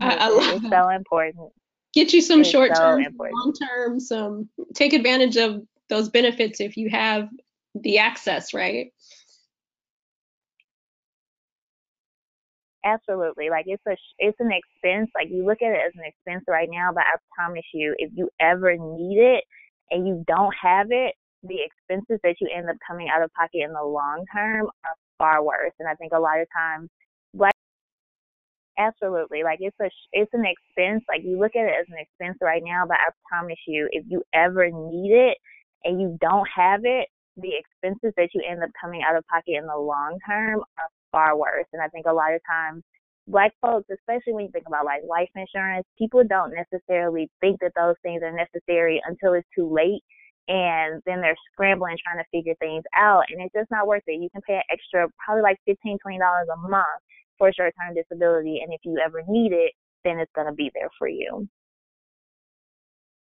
[0.00, 1.52] I, I love it's so important.
[1.94, 6.76] Get you some short term, so long term, some take advantage of those benefits if
[6.76, 7.28] you have
[7.74, 8.92] the access, right?
[12.84, 13.50] Absolutely.
[13.50, 15.10] Like it's a it's an expense.
[15.14, 18.10] Like you look at it as an expense right now, but I promise you, if
[18.14, 19.44] you ever need it
[19.90, 23.62] and you don't have it, the expenses that you end up coming out of pocket
[23.64, 25.72] in the long term are far worse.
[25.78, 26.88] And I think a lot of times,
[27.34, 27.54] black
[28.78, 31.04] absolutely like it's a it's an expense.
[31.08, 34.04] Like you look at it as an expense right now, but I promise you, if
[34.08, 35.36] you ever need it
[35.84, 39.58] and you don't have it, the expenses that you end up coming out of pocket
[39.58, 41.66] in the long term are far worse.
[41.72, 42.82] And I think a lot of times,
[43.26, 47.72] black folks, especially when you think about like life insurance, people don't necessarily think that
[47.76, 50.02] those things are necessary until it's too late.
[50.48, 53.24] And then they're scrambling trying to figure things out.
[53.28, 54.22] And it's just not worth it.
[54.22, 57.02] You can pay an extra, probably like $15, $20 a month
[57.38, 58.60] for short term disability.
[58.62, 59.72] And if you ever need it,
[60.04, 61.48] then it's going to be there for you.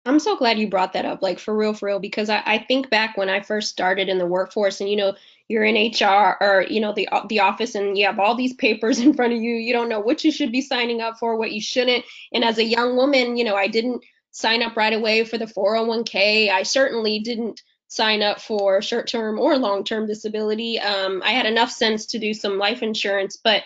[0.06, 2.58] I'm so glad you brought that up, like for real, for real, because I, I
[2.58, 5.14] think back when I first started in the workforce and, you know,
[5.50, 9.00] you're in HR or, you know, the, the office and you have all these papers
[9.02, 9.56] in front of you.
[9.56, 12.06] You don't know what you should be signing up for, what you shouldn't.
[12.34, 15.46] And as a young woman, you know, I didn't sign up right away for the
[15.46, 16.50] 401k.
[16.50, 20.80] I certainly didn't sign up for short term or long term disability.
[20.80, 23.64] Um, I had enough sense to do some life insurance, but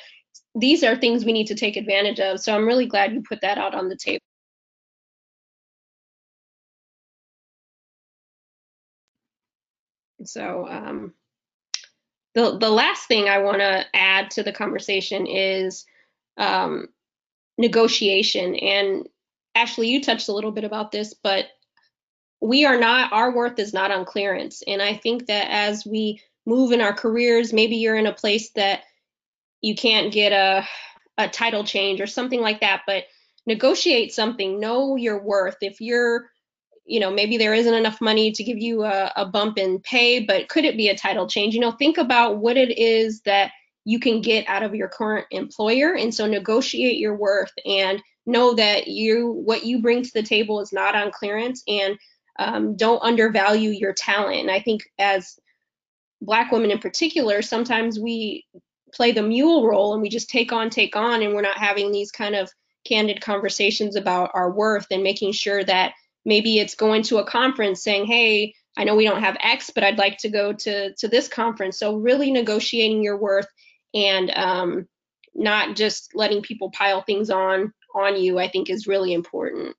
[0.56, 2.40] these are things we need to take advantage of.
[2.40, 4.20] So I'm really glad you put that out on the table.
[10.26, 11.14] So um,
[12.36, 15.86] the the last thing I want to add to the conversation is
[16.38, 16.88] um,
[17.58, 18.56] negotiation.
[18.56, 19.08] And
[19.56, 21.48] Ashley, you touched a little bit about this, but
[22.42, 24.64] we are not our worth is not on clearance.
[24.68, 28.52] And I think that as we move in our careers, maybe you're in a place
[28.52, 28.82] that
[29.64, 30.68] you can't get a
[31.18, 33.06] a title change or something like that, but
[33.48, 34.60] negotiate something.
[34.60, 35.58] Know your worth.
[35.62, 36.30] If you're
[36.86, 40.20] you know maybe there isn't enough money to give you a, a, bump in pay
[40.20, 43.52] but could it be a title change you know think about what it is that
[43.86, 48.54] you can get out of your current employer and so negotiate your worth and know
[48.54, 51.98] that you what you bring to the table is not on clearance and
[52.38, 55.40] um, don't undervalue your talent and i think as
[56.22, 58.46] black women in particular sometimes we
[58.94, 61.92] play the mule role and we just take on take on and we're not having
[61.92, 62.50] these kind of
[62.86, 65.94] candid conversations about our worth and making sure that
[66.26, 69.84] maybe it's going to a conference saying hey i know we don't have x but
[69.84, 71.80] i'd like to go to to this conference.
[71.80, 73.48] So really negotiating your worth
[73.94, 74.88] and um,
[75.36, 79.76] not just letting people pile things on on you i think is really important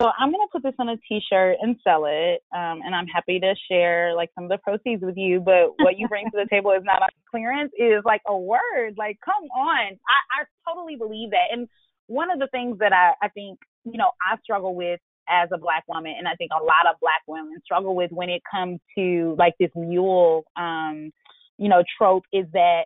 [0.00, 3.38] so I'm gonna put this on a T-shirt and sell it, um, and I'm happy
[3.40, 5.40] to share like some of the proceeds with you.
[5.40, 7.72] But what you bring to the table is not on clearance.
[7.78, 8.94] Is like a word.
[8.96, 11.52] Like, come on, I, I totally believe that.
[11.52, 11.68] And
[12.06, 15.58] one of the things that I, I think you know, I struggle with as a
[15.58, 18.80] black woman, and I think a lot of black women struggle with when it comes
[18.96, 21.10] to like this mule, um,
[21.58, 22.84] you know, trope is that,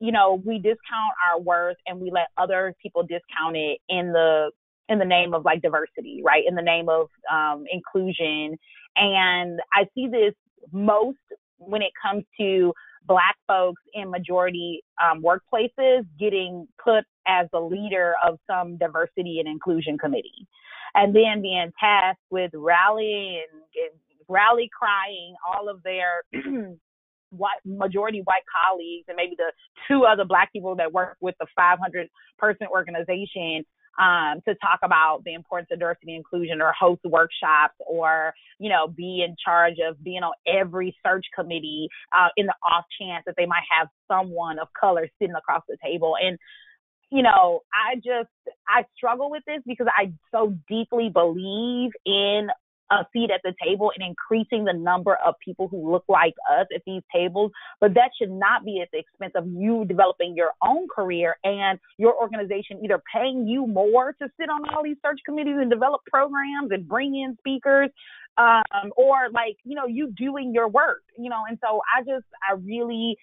[0.00, 4.50] you know, we discount our worth and we let other people discount it in the
[4.88, 6.44] in the name of like diversity, right?
[6.46, 8.58] In the name of um, inclusion.
[8.96, 10.34] And I see this
[10.72, 11.18] most
[11.58, 12.72] when it comes to
[13.06, 19.48] black folks in majority um, workplaces getting put as the leader of some diversity and
[19.48, 20.46] inclusion committee
[20.94, 26.24] and then being tasked with rallying and, rally crying all of their
[27.30, 29.52] white majority white colleagues and maybe the
[29.86, 33.64] two other black people that work with the 500 person organization
[33.98, 38.68] um, to talk about the importance of diversity and inclusion or host workshops or, you
[38.68, 43.24] know, be in charge of being on every search committee uh, in the off chance
[43.26, 46.14] that they might have someone of color sitting across the table.
[46.22, 46.38] And,
[47.10, 48.28] you know, I just,
[48.68, 52.48] I struggle with this because I so deeply believe in
[52.90, 56.66] a seat at the table and increasing the number of people who look like us
[56.74, 57.50] at these tables.
[57.80, 61.78] But that should not be at the expense of you developing your own career and
[61.98, 66.02] your organization either paying you more to sit on all these search committees and develop
[66.10, 67.90] programs and bring in speakers.
[68.38, 72.26] Um, or like, you know, you doing your work, you know, and so I just,
[72.46, 73.16] I really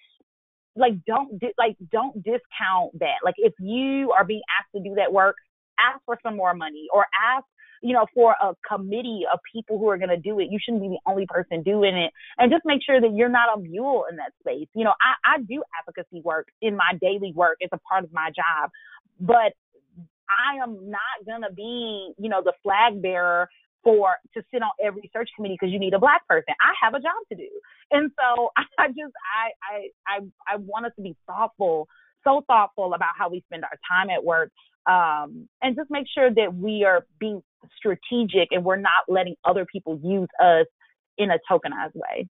[0.76, 3.22] like don't di- like don't discount that.
[3.24, 5.36] Like if you are being asked to do that work,
[5.78, 7.44] ask for some more money or ask
[7.84, 10.48] you know, for a committee of people who are going to do it.
[10.50, 12.12] You shouldn't be the only person doing it.
[12.38, 14.68] And just make sure that you're not a mule in that space.
[14.74, 17.58] You know, I, I do advocacy work in my daily work.
[17.60, 18.70] It's a part of my job.
[19.20, 19.52] But
[20.32, 23.50] I am not going to be, you know, the flag bearer
[23.82, 26.54] for to sit on every search committee because you need a black person.
[26.62, 27.50] I have a job to do.
[27.90, 29.76] And so I just I I
[30.08, 31.86] I I want us to be thoughtful,
[32.24, 34.50] so thoughtful about how we spend our time at work.
[34.86, 37.42] Um, and just make sure that we are being
[37.76, 40.66] strategic and we're not letting other people use us
[41.16, 42.26] in a tokenized way.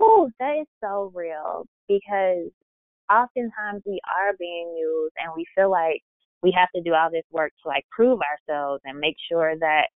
[0.00, 2.50] Oh, that is so real because
[3.10, 6.02] oftentimes we are being used and we feel like
[6.42, 9.88] we have to do all this work to like prove ourselves and make sure that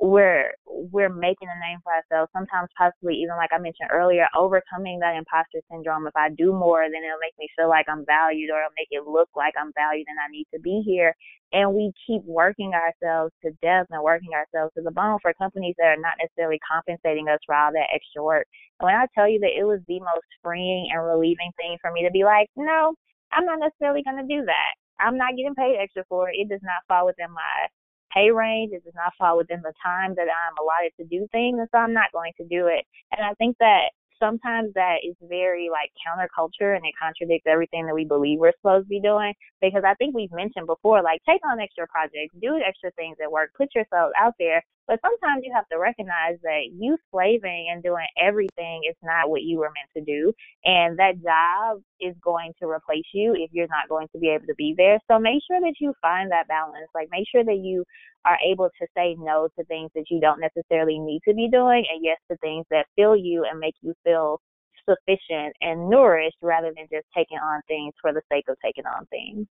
[0.00, 2.32] we're we're making a name for ourselves.
[2.32, 6.08] Sometimes possibly even like I mentioned earlier, overcoming that imposter syndrome.
[6.08, 8.88] If I do more, then it'll make me feel like I'm valued or it'll make
[8.90, 11.12] it look like I'm valued and I need to be here.
[11.52, 15.76] And we keep working ourselves to death and working ourselves to the bone for companies
[15.76, 18.48] that are not necessarily compensating us for all that extra work.
[18.80, 21.92] And when I tell you that it was the most freeing and relieving thing for
[21.92, 22.96] me to be like, no,
[23.36, 24.72] I'm not necessarily going to do that.
[24.96, 26.40] I'm not getting paid extra for it.
[26.40, 27.68] It does not fall within my
[28.12, 28.72] pay range.
[28.72, 31.78] It does not fall within the time that I'm allotted to do things, and so
[31.78, 32.84] I'm not going to do it.
[33.16, 37.94] And I think that sometimes that is very like counterculture and it contradicts everything that
[37.94, 39.34] we believe we're supposed to be doing.
[39.60, 43.30] Because I think we've mentioned before, like take on extra projects, do extra things at
[43.30, 44.62] work, put yourself out there.
[44.86, 49.42] But sometimes you have to recognize that you slaving and doing everything is not what
[49.42, 50.32] you were meant to do.
[50.64, 54.46] And that job is going to replace you if you're not going to be able
[54.46, 54.98] to be there.
[55.08, 56.88] So make sure that you find that balance.
[56.94, 57.84] Like make sure that you
[58.24, 61.84] are able to say no to things that you don't necessarily need to be doing
[61.92, 64.40] and yes to things that fill you and make you feel
[64.88, 69.06] sufficient and nourished rather than just taking on things for the sake of taking on
[69.06, 69.46] things.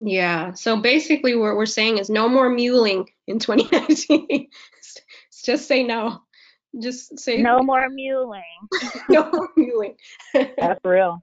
[0.00, 0.52] Yeah.
[0.52, 4.48] So basically, what we're saying is no more muling in 2019.
[5.44, 6.22] just say no.
[6.82, 8.42] Just say no more muling.
[9.08, 9.94] no more muling.
[10.34, 11.22] That's real.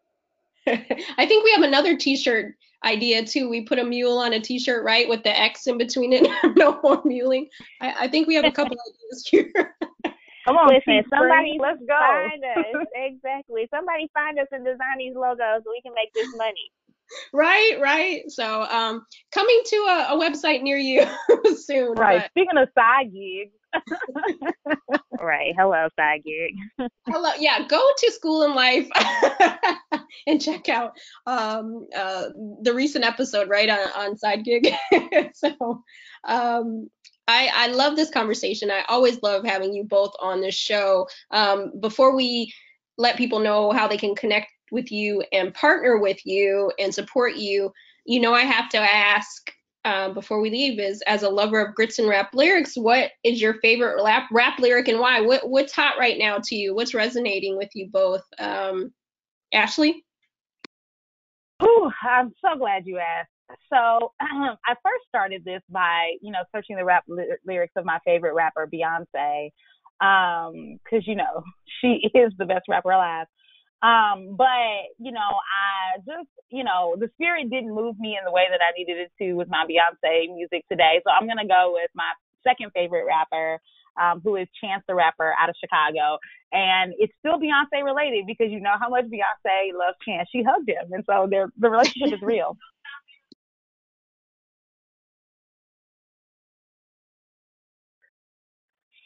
[0.67, 3.50] I think we have another T-shirt idea too.
[3.50, 6.28] We put a mule on a T-shirt, right, with the X in between it.
[6.56, 7.47] no more muling.
[7.80, 9.76] I, I, think we have a couple ideas here.
[10.47, 11.04] Come on, listen.
[11.10, 11.97] Somebody let's go.
[11.97, 13.67] Find us exactly.
[13.74, 16.71] Somebody find us and design these logos so we can make this money.
[17.34, 18.32] Right, right.
[18.32, 21.06] So, um, coming to a, a website near you
[21.56, 21.93] soon.
[21.93, 22.21] Right.
[22.21, 22.30] But...
[22.32, 23.54] Speaking of side gigs,
[25.19, 25.53] right.
[25.57, 26.89] Hello, side gig.
[27.07, 27.31] Hello.
[27.39, 27.67] Yeah.
[27.67, 28.89] Go to School in Life
[30.27, 32.29] and check out um, uh,
[32.62, 34.73] the recent episode right on, on side gig.
[35.34, 35.84] so
[36.27, 36.89] um,
[37.27, 38.71] I, I love this conversation.
[38.71, 41.07] I always love having you both on this show.
[41.31, 42.53] Um, before we
[42.97, 47.36] let people know how they can connect with you and partner with you and support
[47.36, 47.71] you,
[48.05, 49.51] you know, I have to ask
[49.84, 53.41] um, before we leave is as a lover of grits and rap lyrics, what is
[53.41, 55.22] your favorite rap, rap lyric and why?
[55.22, 56.76] What what's hot right now to you?
[56.76, 58.24] What's resonating with you both?
[58.38, 58.94] Um,
[59.54, 60.06] Ashley?
[61.60, 63.30] Oh, I'm so glad you asked.
[63.72, 67.86] So um, I first started this by, you know, searching the rap ly- lyrics of
[67.86, 69.50] my favorite rapper, Beyonce,
[70.00, 71.44] because um, you know
[71.82, 73.28] she is the best rapper alive.
[73.82, 78.32] Um, but you know, I just, you know, the spirit didn't move me in the
[78.32, 81.02] way that I needed it to with my Beyonce music today.
[81.04, 82.12] So I'm gonna go with my
[82.48, 83.60] second favorite rapper,
[84.02, 86.17] um, who is Chance the Rapper out of Chicago.
[86.52, 90.30] And it's still Beyonce related because you know how much Beyonce loves Chance.
[90.32, 92.58] She hugged him, and so their the relationship is real.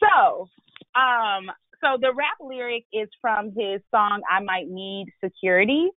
[0.01, 0.49] So,
[0.95, 1.49] um,
[1.85, 5.89] so the rap lyric is from his song "I Might Need Security."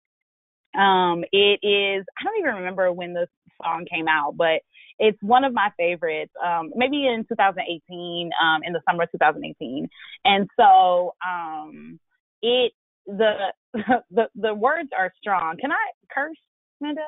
[0.77, 3.27] Um, it is I don't even remember when the
[3.63, 4.61] song came out, but
[4.99, 6.31] it's one of my favorites.
[6.43, 9.87] Um, maybe in 2018, um, in the summer of 2018,
[10.25, 11.99] and so um,
[12.41, 12.73] it
[13.05, 13.53] the
[14.11, 15.57] the the words are strong.
[15.57, 16.37] Can I curse,
[16.81, 17.01] Amanda?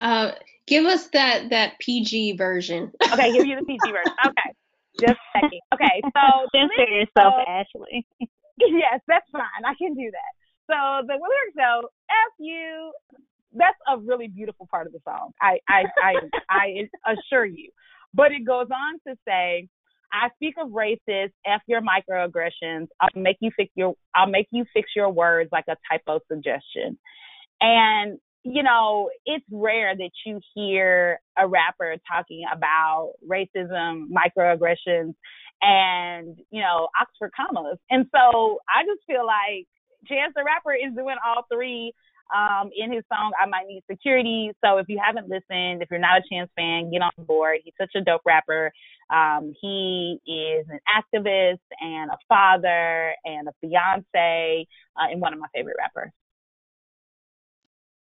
[0.00, 0.32] Uh,
[0.66, 2.92] give us that that PG version.
[3.12, 4.14] okay, give you the PG version.
[4.26, 4.54] Okay.
[4.98, 5.60] Just checking.
[5.74, 8.06] Okay, so censor yourself, so, Ashley.
[8.58, 9.62] yes, that's fine.
[9.64, 10.32] I can do that.
[10.66, 12.92] So the lyrics go, "F you."
[13.52, 15.32] That's a really beautiful part of the song.
[15.40, 16.14] I I I,
[16.48, 17.70] I assure you.
[18.14, 19.68] But it goes on to say,
[20.12, 22.88] I speak of racist, F your microaggressions.
[23.00, 26.98] I'll make you fix your I'll make you fix your words like a typo suggestion.
[27.60, 35.14] And you know, it's rare that you hear a rapper talking about racism, microaggressions,
[35.62, 37.78] and, you know, Oxford commas.
[37.90, 39.66] And so I just feel like,
[40.08, 41.92] Chance the Rapper is doing all three
[42.34, 44.50] um, in his song I Might Need Security.
[44.64, 47.58] So if you haven't listened, if you're not a Chance fan, get on board.
[47.62, 48.72] He's such a dope rapper.
[49.10, 54.66] Um, he is an activist and a father and a fiance
[54.96, 56.12] uh, and one of my favorite rappers.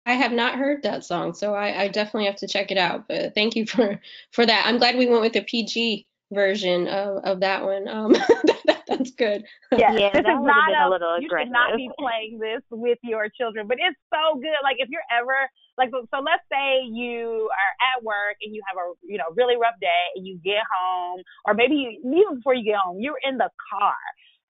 [0.06, 3.08] I have not heard that song, so I, I, definitely have to check it out.
[3.08, 3.98] But thank you for
[4.32, 4.66] for that.
[4.66, 7.88] I'm glad we went with the PG version of, of that one.
[7.88, 8.12] Um,
[8.66, 9.44] that, that's good.
[9.72, 11.48] Yeah, yeah this is not a, a little you aggressive.
[11.48, 14.60] should not be playing this with your children, but it's so good.
[14.62, 15.48] Like if you're ever
[15.78, 19.32] like so, so let's say you are at work and you have a you know
[19.36, 22.98] really rough day and you get home, or maybe you, even before you get home,
[23.00, 23.96] you're in the car.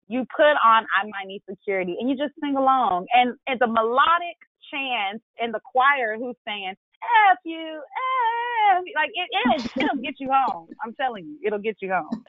[0.08, 3.66] You put on I Might Need Security and you just sing along, and it's a
[3.66, 4.36] melodic
[4.72, 6.74] chant in the choir who's saying
[7.32, 7.80] F you,
[8.74, 10.68] F like it, it'll it'll get you home.
[10.84, 12.24] I'm telling you, it'll get you home.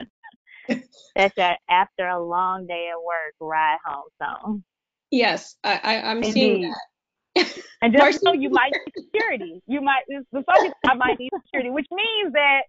[1.16, 4.64] That's that after a long day at work ride home song.
[5.10, 7.52] Yes, I, I am seeing that.
[7.82, 9.62] and just so you might need security.
[9.66, 12.62] You might the song I might need security, which means that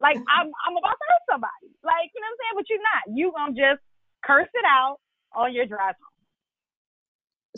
[0.00, 1.74] like I'm I'm about to hurt somebody.
[1.82, 2.54] Like, you know what I'm saying?
[2.54, 3.02] But you're not.
[3.18, 3.82] You gonna just
[4.24, 4.98] curse it out
[5.34, 6.07] on your drive home.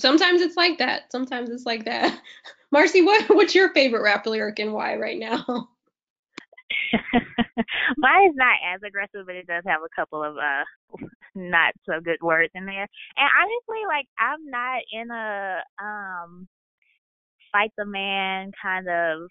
[0.01, 1.13] Sometimes it's like that.
[1.13, 2.21] Sometimes it's like that.
[2.73, 5.45] Marcy, what what's your favorite rap lyric and why right now?
[7.97, 10.65] Mine is not as aggressive, but it does have a couple of uh
[11.35, 12.87] not so good words in there.
[13.17, 16.49] And honestly, like I'm not in a um
[17.53, 19.29] fight the man kind of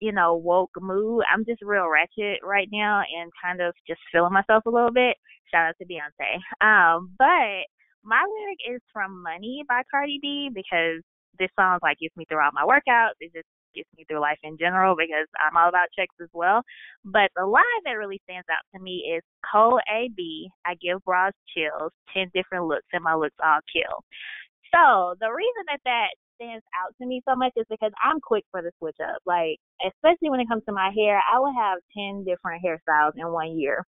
[0.00, 1.24] you know woke mood.
[1.32, 5.16] I'm just real ratchet right now and kind of just feeling myself a little bit.
[5.50, 6.66] Shout out to Beyonce.
[6.66, 7.66] Um, but
[8.06, 11.02] my lyric is from Money by Cardi B because
[11.38, 13.18] this song like gets me through all my workouts.
[13.20, 16.62] It just gets me through life in general because I'm all about checks as well.
[17.04, 21.34] But the line that really stands out to me is Cole AB, I give bras
[21.52, 24.00] chills, 10 different looks and my looks all kill.
[24.72, 28.44] So the reason that that stands out to me so much is because I'm quick
[28.50, 29.18] for the switch up.
[29.26, 33.26] Like, especially when it comes to my hair, I will have 10 different hairstyles in
[33.32, 33.84] one year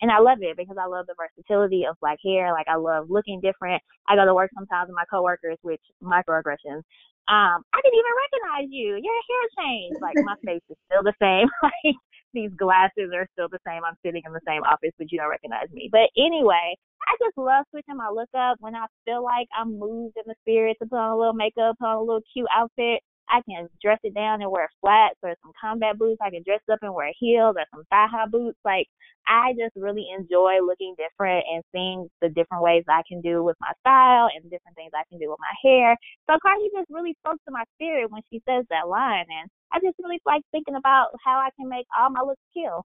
[0.00, 2.52] and I love it because I love the versatility of black hair.
[2.52, 3.82] Like I love looking different.
[4.08, 6.84] I go to work sometimes with my coworkers, which microaggressions.
[7.26, 8.88] Um, I didn't even recognize you.
[9.02, 9.98] Your hair changed.
[10.00, 11.48] Like my face is still the same.
[11.62, 11.96] like
[12.34, 13.82] these glasses are still the same.
[13.82, 15.88] I'm sitting in the same office, but you don't recognize me.
[15.90, 16.76] But anyway,
[17.08, 20.36] I just love switching my look up when I feel like I'm moved in the
[20.42, 23.00] spirit to put on a little makeup, put on a little cute outfit.
[23.30, 26.18] I can dress it down and wear flats or some combat boots.
[26.22, 28.58] I can dress up and wear heels or some thigh high boots.
[28.64, 28.86] Like
[29.26, 33.56] I just really enjoy looking different and seeing the different ways I can do with
[33.60, 35.96] my style and different things I can do with my hair.
[36.30, 39.80] So Cardi just really spoke to my spirit when she says that line and I
[39.80, 42.84] just really like thinking about how I can make all my looks kill.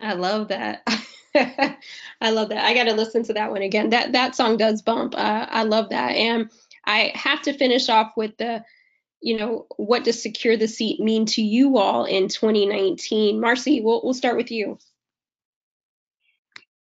[0.00, 0.82] I love that.
[2.20, 2.64] I love that.
[2.64, 3.90] I got to listen to that one again.
[3.90, 5.14] That that song does bump.
[5.16, 6.12] Uh, I love that.
[6.12, 6.50] And
[6.88, 8.64] I have to finish off with the,
[9.20, 13.38] you know, what does secure the seat mean to you all in 2019?
[13.38, 14.78] Marcy, we'll, we'll start with you.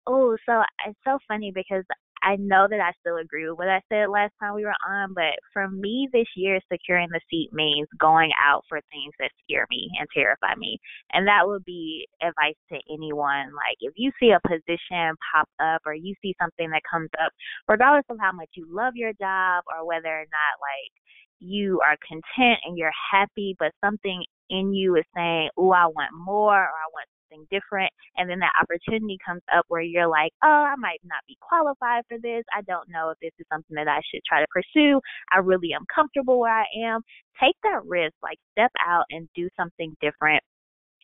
[0.05, 1.85] Oh, so it's so funny because
[2.25, 5.13] I know that I still agree with what I said last time we were on,
[5.13, 9.67] but for me this year, securing the seat means going out for things that scare
[9.69, 10.79] me and terrify me.
[11.13, 13.53] And that would be advice to anyone.
[13.53, 17.31] Like, if you see a position pop up or you see something that comes up,
[17.69, 20.91] regardless of how much you love your job or whether or not, like,
[21.39, 26.09] you are content and you're happy, but something in you is saying, Oh, I want
[26.13, 30.31] more, or I want something different and then that opportunity comes up where you're like
[30.43, 33.75] oh i might not be qualified for this i don't know if this is something
[33.75, 34.99] that i should try to pursue
[35.31, 37.01] i really am comfortable where i am
[37.41, 40.41] take that risk like step out and do something different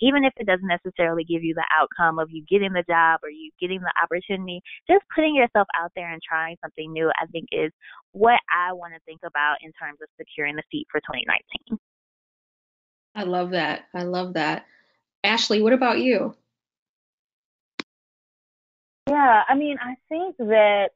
[0.03, 3.29] even if it doesn't necessarily give you the outcome of you getting the job or
[3.29, 4.59] you getting the opportunity,
[4.89, 7.71] just putting yourself out there and trying something new, I think is
[8.11, 11.77] what I want to think about in terms of securing the seat for 2019.
[13.13, 13.81] I love that.
[13.93, 14.65] I love that.
[15.23, 16.35] Ashley, what about you?
[19.07, 20.89] Yeah, I mean, I think that,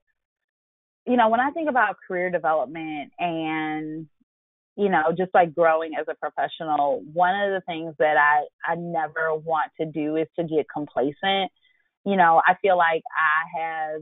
[1.06, 4.08] you know, when I think about career development and,
[4.78, 8.76] you know, just like growing as a professional, one of the things that I, I
[8.76, 11.52] never want to do is to get complacent.
[12.06, 14.02] You know, I feel like I have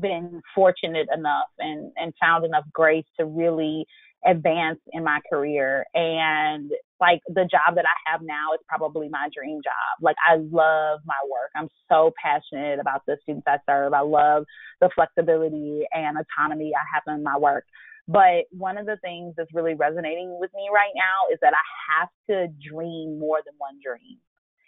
[0.00, 3.86] been fortunate enough and, and found enough grace to really
[4.24, 5.84] advance in my career.
[5.94, 6.70] And
[7.02, 9.98] like the job that I have now is probably my dream job.
[10.00, 11.50] Like I love my work.
[11.56, 13.92] I'm so passionate about the students I serve.
[13.92, 14.44] I love
[14.80, 17.64] the flexibility and autonomy I have in my work.
[18.06, 21.66] But one of the things that's really resonating with me right now is that I
[21.90, 24.18] have to dream more than one dream.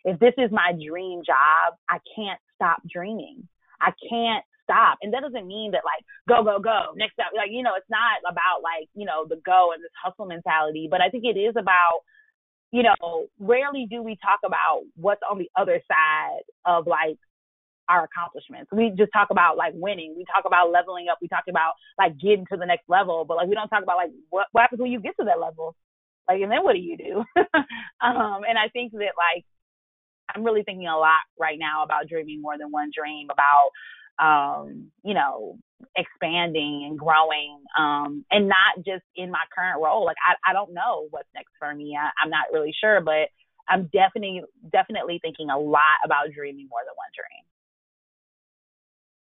[0.02, 3.46] If this is my dream job, I can't stop dreaming.
[3.80, 4.98] I can't stop.
[5.02, 7.30] And that doesn't mean that like go, go, go, next up.
[7.30, 10.88] Like, you know, it's not about like, you know, the go and this hustle mentality,
[10.90, 12.02] but I think it is about,
[12.74, 17.18] you know, rarely do we talk about what's on the other side of like
[17.88, 18.68] our accomplishments.
[18.72, 20.14] We just talk about like winning.
[20.16, 21.18] We talk about leveling up.
[21.22, 23.98] We talk about like getting to the next level, but like we don't talk about
[23.98, 25.76] like what, what happens when you get to that level.
[26.28, 27.22] Like, and then what do you do?
[28.02, 29.44] um, and I think that like
[30.34, 33.70] I'm really thinking a lot right now about dreaming more than one dream, about
[34.18, 35.58] um, you know,
[35.96, 40.04] expanding and growing, um, and not just in my current role.
[40.04, 41.96] Like I, I don't know what's next for me.
[42.00, 43.28] I, I'm not really sure, but
[43.68, 44.42] I'm definitely
[44.72, 47.44] definitely thinking a lot about dreaming more than one dream.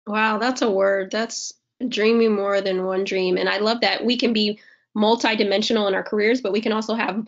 [0.07, 1.11] Wow, that's a word.
[1.11, 1.53] That's
[1.87, 3.37] dreaming more than one dream.
[3.37, 4.59] And I love that we can be
[4.97, 7.27] multidimensional in our careers, but we can also have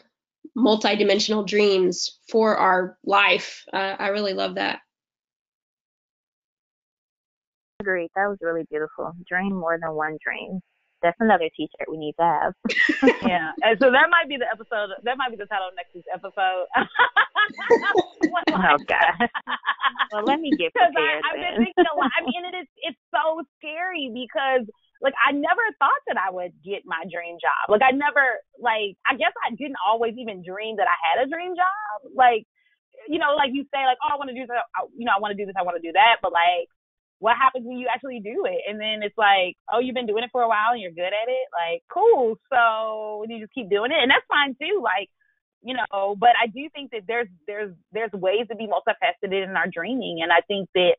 [0.57, 3.65] multidimensional dreams for our life.
[3.73, 4.81] Uh, I really love that.
[7.81, 8.11] Agreed.
[8.15, 9.13] That was really beautiful.
[9.29, 10.61] Dream more than one dream.
[11.03, 12.53] That's another T-shirt we need to have.
[13.25, 14.93] yeah, and so that might be the episode.
[15.01, 16.69] That might be the title of next week's episode.
[18.53, 19.17] oh God.
[20.13, 21.25] well, let me get prepared.
[21.25, 22.13] I, I've been thinking a lot.
[22.13, 22.69] I mean, it is.
[22.85, 24.69] It's so scary because
[25.01, 27.73] like I never thought that I would get my dream job.
[27.73, 31.31] Like I never like I guess I didn't always even dream that I had a
[31.33, 32.13] dream job.
[32.13, 32.45] Like
[33.09, 34.53] you know, like you say, like, oh, I want to do this.
[34.53, 35.57] I, You know, I want to do this.
[35.57, 36.21] I want to do that.
[36.21, 36.69] But like,
[37.21, 38.65] what happens when you actually do it?
[38.69, 41.15] And then it's like, oh, you've been doing it for a while and you're good
[41.15, 41.47] at it.
[41.53, 42.37] Like, cool.
[42.51, 44.81] So you just keep doing it, and that's fine too.
[44.83, 45.09] Like,
[45.63, 49.57] you know, but I do think that there's there's there's ways to be multifaceted in
[49.57, 50.97] our dreaming, and I think that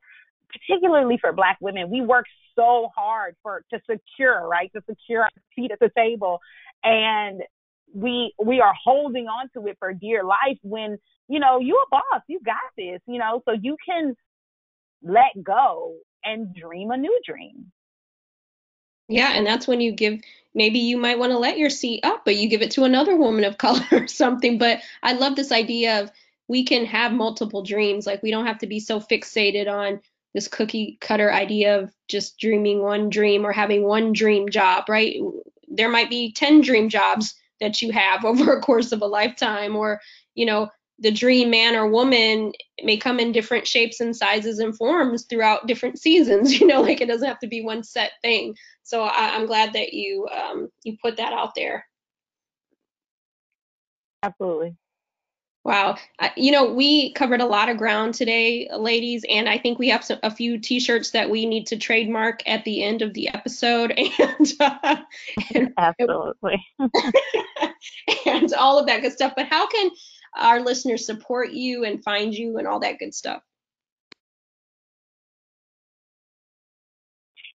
[0.53, 4.71] particularly for black women, we work so hard for to secure, right?
[4.73, 6.39] To secure our seat at the table.
[6.83, 7.41] And
[7.93, 10.97] we we are holding on to it for dear life when,
[11.27, 14.15] you know, you a boss, you got this, you know, so you can
[15.03, 17.71] let go and dream a new dream.
[19.07, 20.21] Yeah, and that's when you give
[20.53, 23.15] maybe you might want to let your seat up, but you give it to another
[23.15, 24.57] woman of color or something.
[24.57, 26.11] But I love this idea of
[26.47, 28.05] we can have multiple dreams.
[28.05, 30.01] Like we don't have to be so fixated on
[30.33, 35.17] this cookie cutter idea of just dreaming one dream or having one dream job, right?
[35.67, 39.75] There might be 10 dream jobs that you have over a course of a lifetime,
[39.75, 40.01] or,
[40.35, 40.69] you know,
[41.01, 45.67] the dream man or woman may come in different shapes and sizes and forms throughout
[45.67, 46.51] different seasons.
[46.61, 48.55] You know, like it doesn't have to be one set thing.
[48.83, 51.85] So I, am glad that you um, you put that out there.
[54.21, 54.75] Absolutely.
[55.63, 55.97] Wow.
[56.19, 59.89] Uh, you know, we covered a lot of ground today, ladies, and I think we
[59.89, 63.29] have some, a few t-shirts that we need to trademark at the end of the
[63.29, 64.97] episode and, uh,
[65.53, 66.65] and absolutely.
[68.25, 69.33] and all of that good stuff.
[69.35, 69.91] But how can
[70.35, 73.41] our listeners support you and find you and all that good stuff?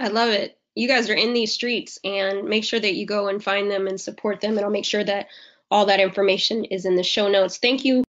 [0.00, 0.58] I love it.
[0.74, 3.86] You guys are in these streets and make sure that you go and find them
[3.86, 4.56] and support them.
[4.56, 5.28] And I'll make sure that
[5.70, 7.58] all that information is in the show notes.
[7.58, 8.04] Thank you.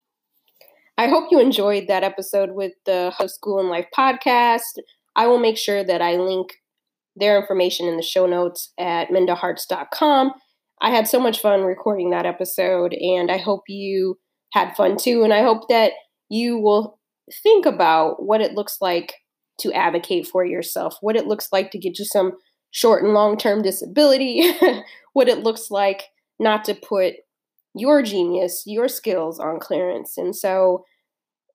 [0.96, 4.78] I hope you enjoyed that episode with the School in Life podcast.
[5.16, 6.54] I will make sure that I link
[7.16, 10.32] their information in the show notes at mindaharts.com.
[10.80, 14.18] I had so much fun recording that episode, and I hope you
[14.52, 15.22] had fun too.
[15.22, 15.92] And I hope that
[16.28, 16.98] you will
[17.42, 19.14] think about what it looks like
[19.58, 22.32] to advocate for yourself, what it looks like to get you some
[22.70, 24.52] short and long term disability,
[25.12, 26.04] what it looks like
[26.38, 27.14] not to put
[27.74, 30.16] your genius, your skills on clearance.
[30.18, 30.84] And so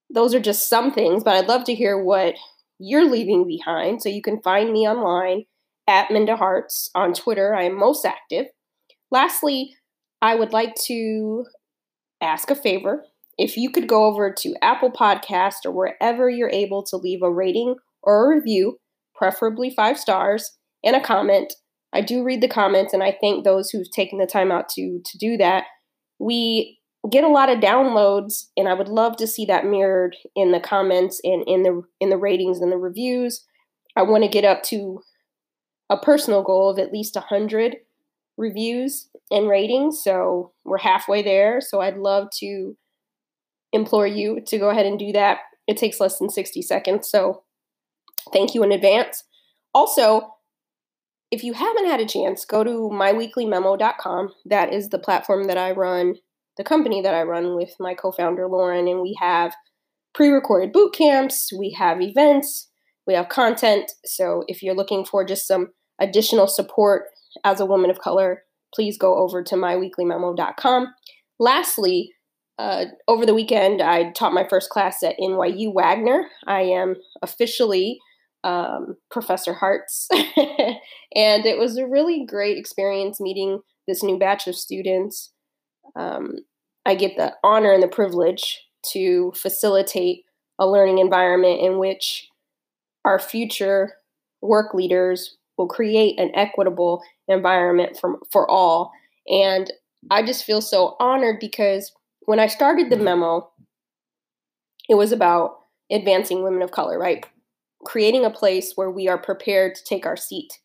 [0.10, 2.36] those are just some things, but I'd love to hear what
[2.80, 4.02] you're leaving behind.
[4.02, 5.46] So you can find me online
[5.88, 7.54] at Minda Harts on Twitter.
[7.54, 8.48] I am most active.
[9.12, 9.76] Lastly,
[10.22, 11.46] I would like to
[12.22, 13.06] ask a favor.
[13.38, 17.32] If you could go over to Apple Podcast or wherever you're able to leave a
[17.32, 18.80] rating or a review,
[19.16, 21.54] preferably five stars, and a comment.
[21.94, 25.02] I do read the comments and I thank those who've taken the time out to
[25.04, 25.66] to do that.
[26.20, 26.80] We
[27.10, 30.60] get a lot of downloads and I would love to see that mirrored in the
[30.60, 33.46] comments and in the in the ratings and the reviews.
[33.96, 35.02] I want to get up to
[35.90, 37.78] a personal goal of at least 100
[38.38, 40.02] reviews and ratings.
[40.04, 41.60] So we're halfway there.
[41.62, 42.78] So I'd love to
[43.74, 45.40] implore you to go ahead and do that.
[45.68, 47.10] It takes less than 60 seconds.
[47.10, 47.44] So
[48.32, 49.24] thank you in advance.
[49.74, 50.34] Also,
[51.32, 54.30] if you haven't had a chance, go to myweeklymemo.com.
[54.46, 56.16] That is the platform that I run,
[56.58, 59.54] the company that I run with my co founder, Lauren, and we have
[60.14, 62.70] pre recorded boot camps, we have events,
[63.06, 63.92] we have content.
[64.06, 65.70] So if you're looking for just some
[66.02, 67.04] additional support
[67.44, 70.94] as a woman of color, please go over to myweeklymemo.com.
[71.40, 72.12] Lastly,
[72.58, 76.26] uh, over the weekend, I taught my first class at NYU Wagner.
[76.46, 78.00] I am officially
[78.44, 80.08] um, Professor Harts.
[80.14, 85.32] and it was a really great experience meeting this new batch of students.
[85.96, 86.38] Um,
[86.86, 88.62] I get the honor and the privilege
[88.94, 90.24] to facilitate
[90.60, 92.28] a learning environment in which
[93.06, 93.94] our future
[94.42, 98.92] work leaders will create an equitable environment for, for all.
[99.28, 99.72] And
[100.10, 103.50] I just feel so honored because when I started the memo,
[104.88, 105.58] it was about
[105.92, 107.26] advancing women of color, right?
[107.86, 110.60] Creating a place where we are prepared to take our seat.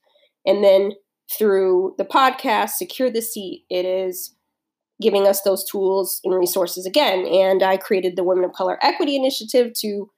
[0.47, 0.93] And then
[1.31, 4.35] through the podcast, Secure the Seat, it is
[5.01, 7.27] giving us those tools and resources again.
[7.27, 10.11] And I created the Women of Color Equity Initiative to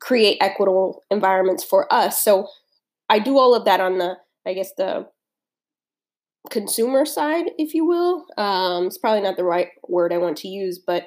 [0.00, 2.22] create equitable environments for us.
[2.24, 2.46] So
[3.08, 5.06] I do all of that on the, I guess, the
[6.50, 8.26] consumer side, if you will.
[8.38, 11.06] Um, it's probably not the right word I want to use, but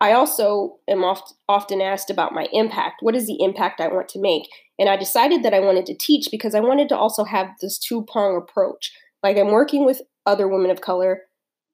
[0.00, 3.02] I also am oft, often asked about my impact.
[3.02, 4.48] What is the impact I want to make?
[4.78, 7.78] And I decided that I wanted to teach because I wanted to also have this
[7.78, 8.92] two prong approach.
[9.22, 11.22] Like I'm working with other women of color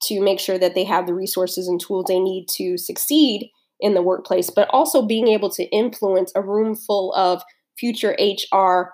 [0.03, 3.51] to make sure that they have the resources and tools they need to succeed
[3.81, 7.43] in the workplace, but also being able to influence a room full of
[7.79, 8.93] future HR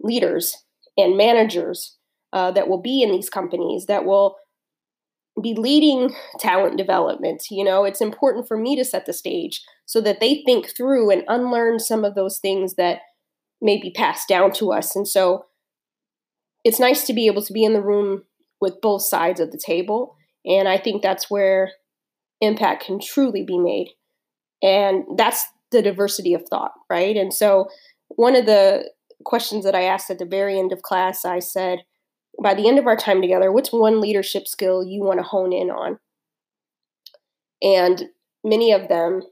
[0.00, 0.54] leaders
[0.96, 1.96] and managers
[2.32, 4.36] uh, that will be in these companies that will
[5.42, 7.44] be leading talent development.
[7.50, 11.10] You know, it's important for me to set the stage so that they think through
[11.10, 13.00] and unlearn some of those things that
[13.60, 14.96] may be passed down to us.
[14.96, 15.44] And so
[16.64, 18.24] it's nice to be able to be in the room
[18.60, 20.16] with both sides of the table.
[20.44, 21.72] And I think that's where
[22.40, 23.90] impact can truly be made.
[24.62, 27.16] And that's the diversity of thought, right?
[27.16, 27.68] And so
[28.08, 28.90] one of the
[29.24, 31.80] questions that I asked at the very end of class, I said,
[32.42, 35.52] by the end of our time together, what's one leadership skill you want to hone
[35.52, 35.98] in on?
[37.62, 38.10] And
[38.44, 39.22] many of them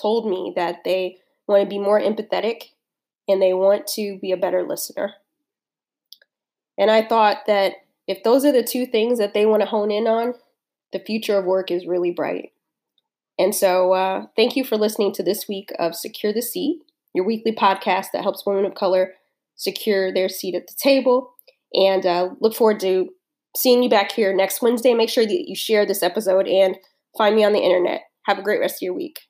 [0.00, 2.70] told me that they want to be more empathetic
[3.28, 5.14] and they want to be a better listener.
[6.78, 7.74] And I thought that
[8.08, 10.34] if those are the two things that they want to hone in on,
[10.92, 12.52] the future of work is really bright.
[13.38, 16.82] And so, uh, thank you for listening to this week of Secure the Seat,
[17.14, 19.14] your weekly podcast that helps women of color
[19.56, 21.34] secure their seat at the table
[21.74, 23.08] and uh, look forward to
[23.56, 24.94] seeing you back here next Wednesday.
[24.94, 26.76] Make sure that you share this episode and
[27.16, 28.02] find me on the internet.
[28.26, 29.20] Have a great rest of your week.